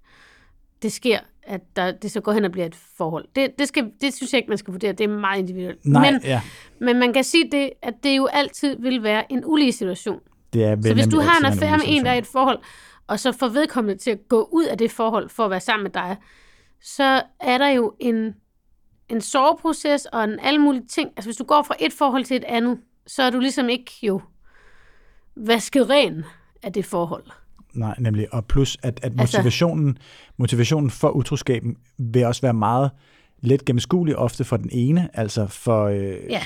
[0.83, 3.25] det sker, at der, det så går hen og bliver et forhold.
[3.37, 4.93] Det, det, skal, det synes jeg ikke, man skal vurdere.
[4.93, 5.87] Det er meget individuelt.
[5.87, 6.41] Nej, Men, ja,
[6.81, 10.21] men man kan sige det, at det jo altid vil være en ulige situation.
[10.53, 12.59] det er Så hvis du har en affære med en, der er i et forhold,
[13.07, 15.83] og så får vedkommende til at gå ud af det forhold for at være sammen
[15.83, 16.17] med dig,
[16.83, 18.35] så er der jo en,
[19.09, 21.11] en soveproces og en alle mulige ting.
[21.17, 23.93] Altså hvis du går fra et forhold til et andet, så er du ligesom ikke
[24.03, 24.21] jo
[25.37, 26.25] vasket ren
[26.63, 27.25] af det forhold.
[27.75, 28.35] Nej, nemlig.
[28.35, 29.99] Og plus, at, at Altså- motivationen,
[30.39, 32.91] motivationen for utroskaben vil også være meget
[33.41, 36.41] let gennemskuelig ofte for den ene, altså for, øh, Ja.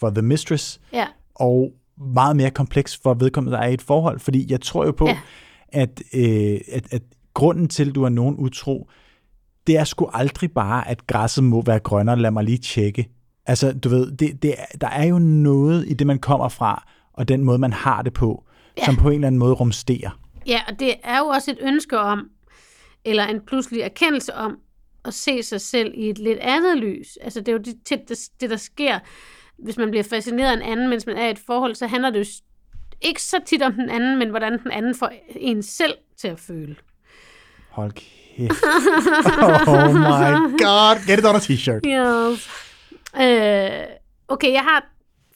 [0.00, 1.72] for the mistress, Ja, og
[2.14, 4.18] meget mere kompleks for vedkommende, der er i et forhold.
[4.20, 5.18] Fordi jeg tror jo på, ja.
[5.68, 7.02] at, øh, at, at
[7.34, 8.88] grunden til, at du er nogen utro,
[9.66, 13.08] det er sgu aldrig bare, at græsset må være grønnere, lad mig lige tjekke.
[13.46, 16.86] Altså, du ved, det, det, er- der er jo noget i det, man kommer fra,
[17.12, 18.44] og den måde, man har det på,
[18.78, 18.84] ja.
[18.84, 20.18] som på en eller anden måde rumsterer.
[20.46, 22.30] Ja, og det er jo også et ønske om,
[23.04, 24.58] eller en pludselig erkendelse om,
[25.04, 27.16] at se sig selv i et lidt andet lys.
[27.16, 28.98] Altså det er jo det, det, det der sker,
[29.58, 32.10] hvis man bliver fascineret af en anden, mens man er i et forhold, så handler
[32.10, 32.24] det jo
[33.00, 36.40] ikke så tit om den anden, men hvordan den anden får en selv til at
[36.40, 36.76] føle.
[37.70, 38.54] Hold kæft.
[39.66, 41.06] Oh my god.
[41.06, 41.80] Get it on a t-shirt.
[41.86, 42.50] Yes.
[43.16, 43.86] Øh,
[44.28, 44.86] okay, jeg har,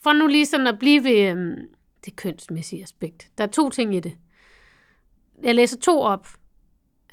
[0.03, 1.55] for nu lige sådan at blive ved øhm,
[2.05, 3.27] det kønsmæssige aspekt.
[3.37, 4.13] Der er to ting i det.
[5.43, 6.27] Jeg læser to op.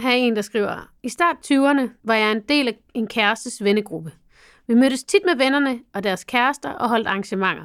[0.00, 3.64] Her er en, der skriver, I start 20'erne var jeg en del af en kærestes
[3.64, 4.12] vennegruppe.
[4.66, 7.64] Vi mødtes tit med vennerne og deres kærester og holdt arrangementer.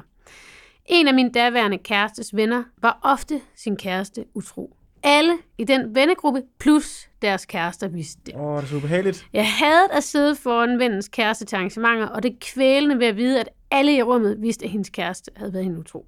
[0.86, 4.76] En af mine daværende kærestes venner var ofte sin kæreste utro.
[5.02, 8.34] Alle i den vennegruppe plus deres kærester vidste det.
[8.34, 9.26] Åh, oh, det er så ubehageligt.
[9.32, 13.40] Jeg havde at sidde foran vennens kæreste til arrangementer, og det kvælende ved at vide,
[13.40, 16.06] at alle i rummet vidste, at hendes kæreste havde været hende utro.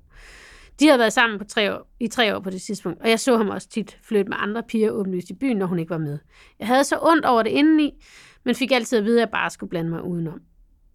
[0.80, 3.20] De havde været sammen på tre år, i tre år på det tidspunkt, og jeg
[3.20, 5.98] så ham også tit flytte med andre piger åbenlyst i byen, når hun ikke var
[5.98, 6.18] med.
[6.58, 8.04] Jeg havde så ondt over det indeni,
[8.44, 10.40] men fik altid at vide, at jeg bare skulle blande mig udenom.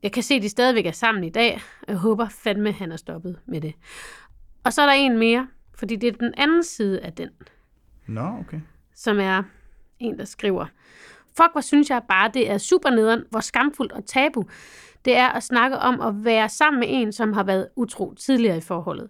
[0.04, 2.76] Jeg kan se, at de stadigvæk er sammen i dag, og jeg håber fandme, at
[2.76, 3.74] han er stoppet med det.
[4.64, 7.30] Og så er der en mere, fordi det er den anden side af den
[8.08, 8.60] Nå, okay.
[8.96, 9.44] som er
[10.00, 10.66] en, der skriver,
[11.38, 14.46] Fuck, hvor synes jeg bare, det er super nederen, hvor skamfuldt og tabu
[15.06, 18.58] det er at snakke om at være sammen med en, som har været utro tidligere
[18.58, 19.10] i forholdet.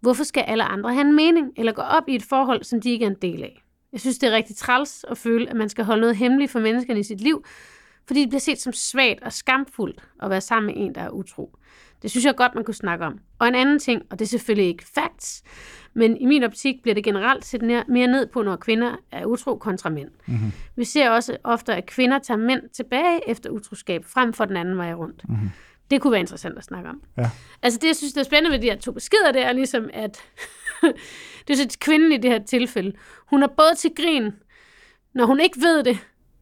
[0.00, 2.90] Hvorfor skal alle andre have en mening, eller gå op i et forhold, som de
[2.90, 3.62] ikke er en del af?
[3.92, 6.60] Jeg synes, det er rigtig træls at føle, at man skal holde noget hemmeligt for
[6.60, 7.44] menneskerne i sit liv,
[8.06, 11.10] fordi det bliver set som svagt og skamfuldt at være sammen med en, der er
[11.10, 11.56] utro.
[12.02, 13.18] Det synes jeg godt, man kunne snakke om.
[13.38, 15.42] Og en anden ting, og det er selvfølgelig ikke facts,
[15.94, 19.56] men i min optik bliver det generelt set mere ned på, når kvinder er utro
[19.56, 20.10] kontra mænd.
[20.26, 20.52] Mm-hmm.
[20.76, 24.76] Vi ser også ofte, at kvinder tager mænd tilbage efter utroskab, frem for den anden
[24.76, 25.28] vej rundt.
[25.28, 25.50] Mm-hmm.
[25.90, 27.02] Det kunne være interessant at snakke om.
[27.18, 27.30] Ja.
[27.62, 29.90] Altså det, jeg synes, der er spændende ved de her to beskeder, det er ligesom,
[29.92, 30.22] at
[31.48, 32.92] det er så kvinden i det her tilfælde,
[33.26, 34.32] hun er både til grin,
[35.14, 35.98] når hun ikke ved det,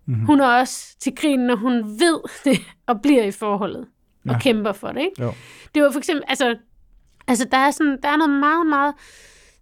[0.06, 0.26] mm-hmm.
[0.26, 3.86] hun er også til grin, når hun ved det, og bliver i forholdet,
[4.28, 4.38] og Ja.
[4.40, 5.22] kæmper for det, ikke?
[5.22, 5.32] Jo.
[5.74, 6.56] Det var for eksempel, altså,
[7.26, 8.94] altså der, er sådan, der er noget meget, meget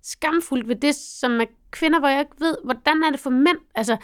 [0.02, 3.58] skamfuldt ved det, som er kvinder, hvor jeg ikke ved, hvordan er det for mænd?
[3.74, 3.96] Altså,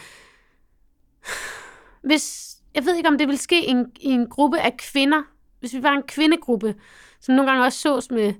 [2.09, 5.23] hvis, jeg ved ikke, om det vil ske i en, i en gruppe af kvinder,
[5.61, 6.75] hvis vi var en kvindegruppe,
[7.21, 8.35] som nogle gange også sås med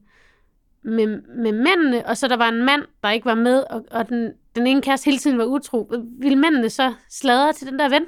[0.83, 4.09] med, med mændene, og så der var en mand, der ikke var med, og, og
[4.09, 7.89] den, den ene kæreste hele tiden var utro, ville mændene så sladre til den der
[7.89, 8.03] ven?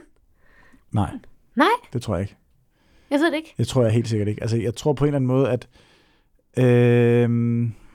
[0.92, 1.10] Nej,
[1.54, 2.36] Nej, det tror jeg ikke.
[3.10, 3.54] jeg ved det ikke.
[3.58, 4.42] Det tror jeg helt sikkert ikke.
[4.42, 5.68] Altså, jeg tror på en eller anden måde, at...
[6.56, 7.30] Øh,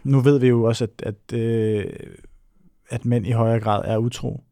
[0.04, 1.86] nu ved vi jo også, at, at, øh,
[2.90, 4.44] at mænd i højere grad er utro.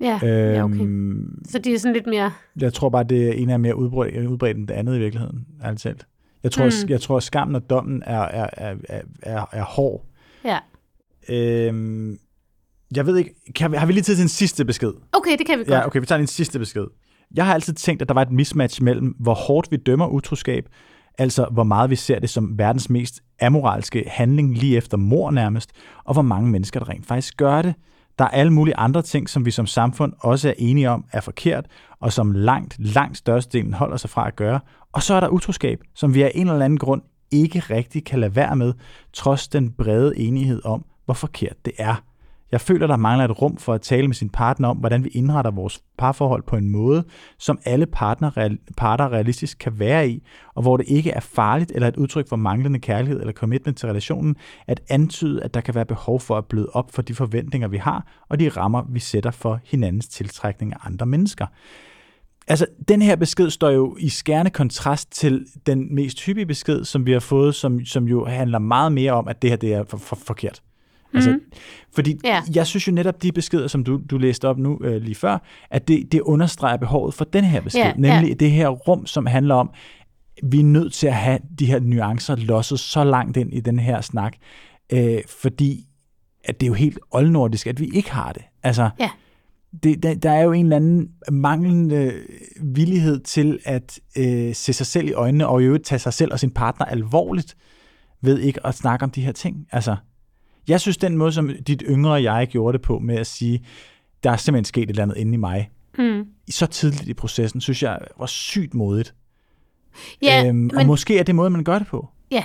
[0.00, 0.80] Ja, ja okay.
[0.80, 2.32] Øhm, Så de er sådan lidt mere...
[2.60, 5.82] Jeg tror bare, det ene er mere udbredt, udbredt end det andet i virkeligheden, ærligt
[5.82, 6.06] talt.
[6.42, 6.90] Jeg tror, Mm.
[6.90, 10.04] jeg tror skammen og dommen er, er, er, er, er, er hård.
[10.44, 10.58] Ja.
[11.28, 12.18] Øhm,
[12.96, 14.92] jeg ved ikke, kan har vi lige tid til en sidste besked?
[15.12, 15.74] Okay, det kan vi godt.
[15.74, 16.84] Ja, okay, vi tager en sidste besked.
[17.34, 20.68] Jeg har altid tænkt, at der var et mismatch mellem, hvor hårdt vi dømmer utroskab,
[21.18, 25.70] altså hvor meget vi ser det som verdens mest amoralske handling lige efter mor nærmest,
[26.04, 27.74] og hvor mange mennesker, der rent faktisk gør det.
[28.18, 31.20] Der er alle mulige andre ting, som vi som samfund også er enige om er
[31.20, 31.66] forkert,
[32.00, 34.60] og som langt, langt størstedelen holder sig fra at gøre.
[34.92, 38.20] Og så er der utroskab, som vi af en eller anden grund ikke rigtig kan
[38.20, 38.72] lade være med,
[39.12, 42.02] trods den brede enighed om, hvor forkert det er.
[42.52, 45.08] Jeg føler, der mangler et rum for at tale med sin partner om, hvordan vi
[45.08, 47.04] indretter vores parforhold på en måde,
[47.38, 50.22] som alle partner, real, parter realistisk kan være i,
[50.54, 53.88] og hvor det ikke er farligt eller et udtryk for manglende kærlighed eller commitment til
[53.88, 54.36] relationen,
[54.66, 57.76] at antyde, at der kan være behov for at bløde op for de forventninger, vi
[57.76, 61.46] har, og de rammer, vi sætter for hinandens tiltrækning af andre mennesker.
[62.48, 67.06] Altså, den her besked står jo i skærende kontrast til den mest hyppige besked, som
[67.06, 69.84] vi har fået, som, som jo handler meget mere om, at det her det er
[69.88, 70.62] for, for, forkert.
[71.14, 71.40] Altså, Mhm.
[71.94, 72.42] fordi Ja.
[72.54, 75.38] jeg synes jo netop, de beskeder, som du, du læste op nu øh, lige før,
[75.70, 77.80] at det, det understreger behovet for den her besked.
[77.80, 79.70] Ja, nemlig det her rum, som handler om,
[80.42, 83.78] vi er nødt til at have de her nuancer losset så langt ind i den
[83.78, 84.36] her snak,
[84.92, 85.84] øh, fordi
[86.44, 88.42] at det er jo helt oldnordisk, at vi ikke har det.
[88.62, 89.10] Altså, Ja.
[89.82, 92.12] det, der, der er jo en eller anden manglende
[92.62, 96.32] villighed til at øh, se sig selv i øjnene, og i øvrigt tage sig selv
[96.32, 97.56] og sin partner alvorligt,
[98.22, 99.66] ved ikke at snakke om de her ting.
[99.72, 99.96] Altså,
[100.68, 103.64] jeg synes, den måde, som dit yngre jeg gjorde det på, med at sige,
[104.22, 106.24] der er simpelthen sket et eller andet inde i mig, Mm.
[106.50, 109.14] så tidligt i processen, synes jeg var sygt modigt.
[110.22, 112.08] Ja, øhm, men, Og måske er det måde, man gør det på.
[112.30, 112.44] ja.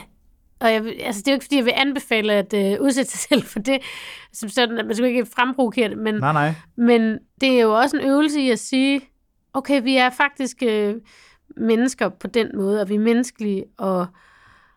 [0.59, 3.19] Og jeg, altså, det er jo ikke, fordi jeg vil anbefale at øh, udsætte sig
[3.19, 3.77] selv for det,
[4.33, 6.53] som sådan, at man skal ikke fremprovokere det, men, Nej, nej.
[6.77, 9.01] men det er jo også en øvelse i at sige,
[9.53, 10.95] okay, vi er faktisk øh,
[11.57, 14.05] mennesker på den måde, og vi er menneskelige, og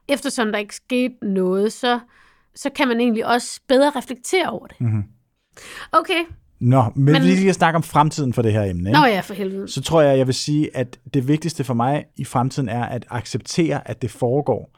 [0.08, 2.00] eftersom der ikke skete noget, så,
[2.56, 4.80] så kan man egentlig også bedre reflektere over det.
[4.80, 5.04] Mm-hmm.
[5.92, 6.24] Okay,
[6.60, 8.90] Nå, men, Men- vi skal snakke om fremtiden for det her emne.
[8.90, 9.00] ikke?
[9.00, 9.68] nå ja, for helvede.
[9.68, 13.06] så tror jeg, jeg vil sige, at det vigtigste for mig i fremtiden er at
[13.10, 14.70] acceptere, at det foregår.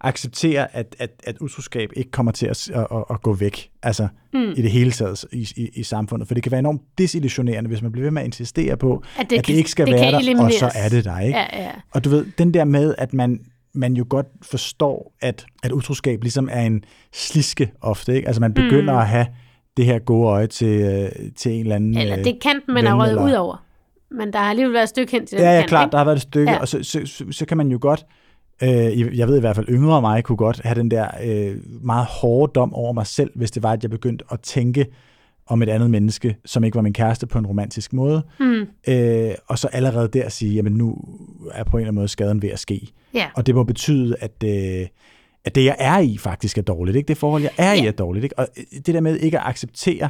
[0.00, 4.52] Acceptere, at, at, at utroskab ikke kommer til at, at, at, gå væk, altså mm.
[4.56, 6.28] i det hele taget i, i, i samfundet.
[6.28, 9.30] For det kan være enormt desillusionerende, hvis man bliver ved med at insistere på, at
[9.30, 11.18] det, at det ikke skal det være kan der, og så er det der.
[11.18, 11.38] Ikke?
[11.38, 11.70] Ja, ja.
[11.94, 13.40] Og du ved, den der med, at man,
[13.76, 18.14] man jo godt forstår, at, at utroskab ligesom er en sliske ofte.
[18.14, 18.26] Ikke?
[18.26, 18.98] Altså man begynder mm.
[18.98, 19.26] at have
[19.76, 21.98] det her gode øje til, øh, til en eller anden...
[21.98, 23.64] Eller øh, det kan man have røget ud over.
[24.10, 25.92] Men der har alligevel været et stykke hen til den Ja, ja, kant, klart, ikke?
[25.92, 26.56] der har været et stykke, Ja.
[26.56, 26.60] ja.
[26.60, 28.06] og så, så, så, så kan man jo godt,
[28.62, 32.06] øh, jeg ved i hvert fald yngre mig, kunne godt have den der øh, meget
[32.06, 34.86] hårde dom over mig selv, hvis det var, at jeg begyndte at tænke
[35.46, 39.30] om et andet menneske, som ikke var min kæreste på en romantisk måde, Mm, øh,
[39.46, 40.98] og så allerede der sige, jamen nu
[41.52, 42.88] er på en eller anden måde skaden ved at ske.
[43.14, 43.26] ja.
[43.34, 44.86] Og det må betyde, at, øh,
[45.44, 46.96] at det, jeg er i, faktisk er dårligt.
[46.96, 47.08] Ikke?
[47.08, 47.86] Det forhold, jeg er i, Ja.
[47.86, 48.24] er dårligt.
[48.24, 48.38] Ikke?
[48.38, 50.08] Og øh, det der med ikke at acceptere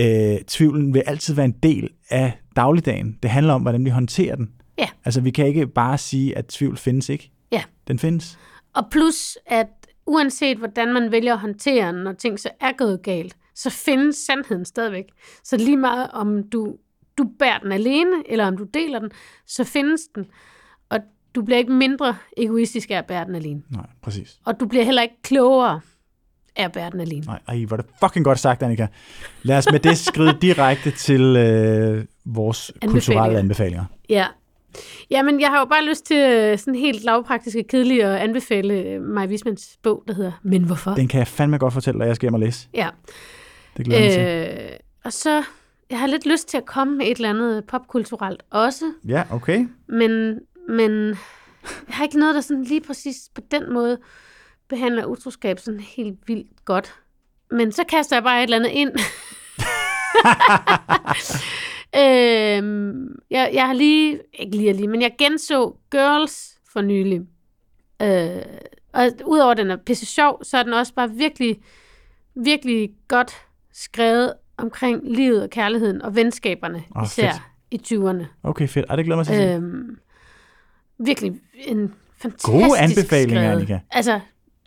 [0.00, 3.18] øh, tvivlen, vil altid være en del af dagligdagen.
[3.22, 4.50] Det handler om, hvordan vi håndterer den.
[4.78, 4.86] Ja.
[5.04, 7.30] Altså, vi kan ikke bare sige, at tvivl findes ikke.
[7.52, 7.62] Ja.
[7.88, 8.38] Den findes.
[8.74, 9.66] Og plus, at
[10.06, 14.16] uanset hvordan man vælger at håndtere den, når ting så er gået galt, så findes
[14.16, 15.04] sandheden stadigvæk.
[15.44, 16.76] Så lige meget om du,
[17.18, 19.10] du bærer den alene, eller om du deler den,
[19.46, 20.26] så findes den.
[20.88, 20.98] Og
[21.34, 23.62] du bliver ikke mindre egoistisk af at bære den alene.
[23.70, 24.38] Nej, præcis.
[24.44, 25.80] Og du bliver heller ikke klogere
[26.56, 27.26] af at bære den alene.
[27.26, 28.86] Nej, ej, hvor er det fucking godt sagt, Annika.
[29.42, 32.92] Lad os med det skride direkte til øh, vores Anbefalinger.
[32.92, 33.84] kulturelle anbefalinger.
[34.08, 34.26] Ja.
[35.10, 38.74] Jamen, jeg har jo bare lyst til øh, sådan helt lavpraktisk og kedeligt at anbefale
[38.74, 40.90] øh, Maja Wismans bog, der hedder Men hvorfor?
[40.94, 42.68] Den kan jeg fandme godt fortælle dig, jeg skal hjem og læse.
[42.74, 42.88] Ja.
[43.76, 44.72] Det glæder jeg mig til.
[44.72, 45.44] Øh, og så,
[45.90, 49.68] jeg har lidt lyst til at komme med et eller andet popkulturelt også, Ja, okay.
[49.86, 51.08] men, men
[51.88, 53.98] jeg har ikke noget, der sådan lige præcis på den måde
[54.68, 56.94] behandler utroskab sådan helt vildt godt.
[57.50, 58.90] Men så kaster jeg bare et eller andet ind.
[62.02, 67.20] øhm, jeg, jeg har lige, ikke lige, lige, men jeg genså Girls for nylig.
[68.02, 68.42] Øh,
[68.92, 71.62] og udover at den er pisse sjov, så er den også bare virkelig,
[72.34, 77.90] virkelig godt skrevet omkring livet og kærligheden og venskaberne, oh, især fedt.
[77.90, 78.24] i 20'erne.
[78.42, 78.86] Okay, fedt.
[78.88, 79.56] Ej, det glæder mig til at.
[79.56, 79.96] Øhm,
[80.98, 83.52] virkelig en fantastisk Gode anbefalinger, skrevet.
[83.56, 83.78] Annika.
[83.90, 84.20] Altså,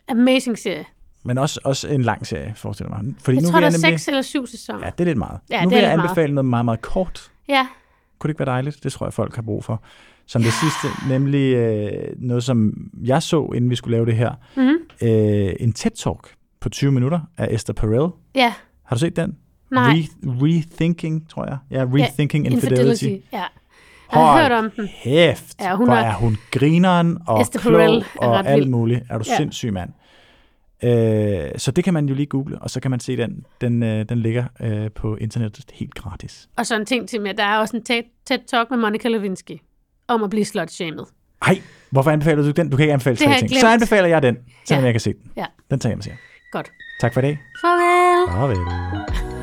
[0.08, 0.84] amazing serie.
[1.24, 3.14] Men også, også en lang serie, forestiller mig.
[3.20, 4.80] Fordi Jeg nu tror, der er seks eller syv sæsoner.
[4.84, 5.40] Ja, det er lidt meget.
[5.50, 6.08] Ja, nu vil jeg lidt meget.
[6.08, 7.30] anbefale noget meget, meget kort.
[7.48, 7.66] Ja,
[8.18, 8.84] Kunne det ikke være dejligt?
[8.84, 9.82] Det tror jeg, folk har brug for.
[10.26, 14.32] Som det sidste, nemlig øh, noget, som jeg så, inden vi skulle lave det her.
[14.56, 14.76] mm-hmm.
[15.08, 18.10] Øh, en TED-talk på 20 minutter af Esther Perel.
[18.34, 18.54] ja.
[18.86, 19.36] Har du set den?
[19.70, 19.92] Nej.
[19.92, 21.58] Re- rethinking, tror jeg.
[21.70, 22.80] Ja, Rethinking Infidelity.
[23.02, 23.26] Infidelity.
[23.32, 23.42] Ja.
[24.12, 24.88] Jeg har hørt om den.
[25.02, 28.68] Kæft, Ja, hun hvor er- er hun grineren og Esther klog og alt vild.
[28.70, 29.00] muligt.
[29.10, 29.36] Er du Ja.
[29.36, 29.90] sindssyg, mand.
[30.84, 33.46] Øh, så det kan man jo lige google, og så kan man se den.
[33.60, 36.48] Den, øh, den ligger øh, på internettet helt gratis.
[36.56, 39.08] Og så en ting til med, der er også en tæt, tæt talk med Monica
[39.08, 39.58] Lewinsky
[40.08, 41.04] om at blive slut-shamed.
[41.42, 41.60] Ej,
[41.90, 42.70] hvorfor anbefaler du den?
[42.70, 43.60] Du kan ikke anbefale Det tre ting.
[43.60, 44.86] Så anbefaler jeg den, selvom Ja.
[44.86, 45.30] jeg kan se den.
[45.36, 45.44] Ja.
[45.70, 46.16] Den tager jeg med sig.
[46.52, 46.70] Godt.
[46.98, 47.38] Tak for i dag.
[47.60, 48.28] Farvel.
[48.28, 49.35] Farvel.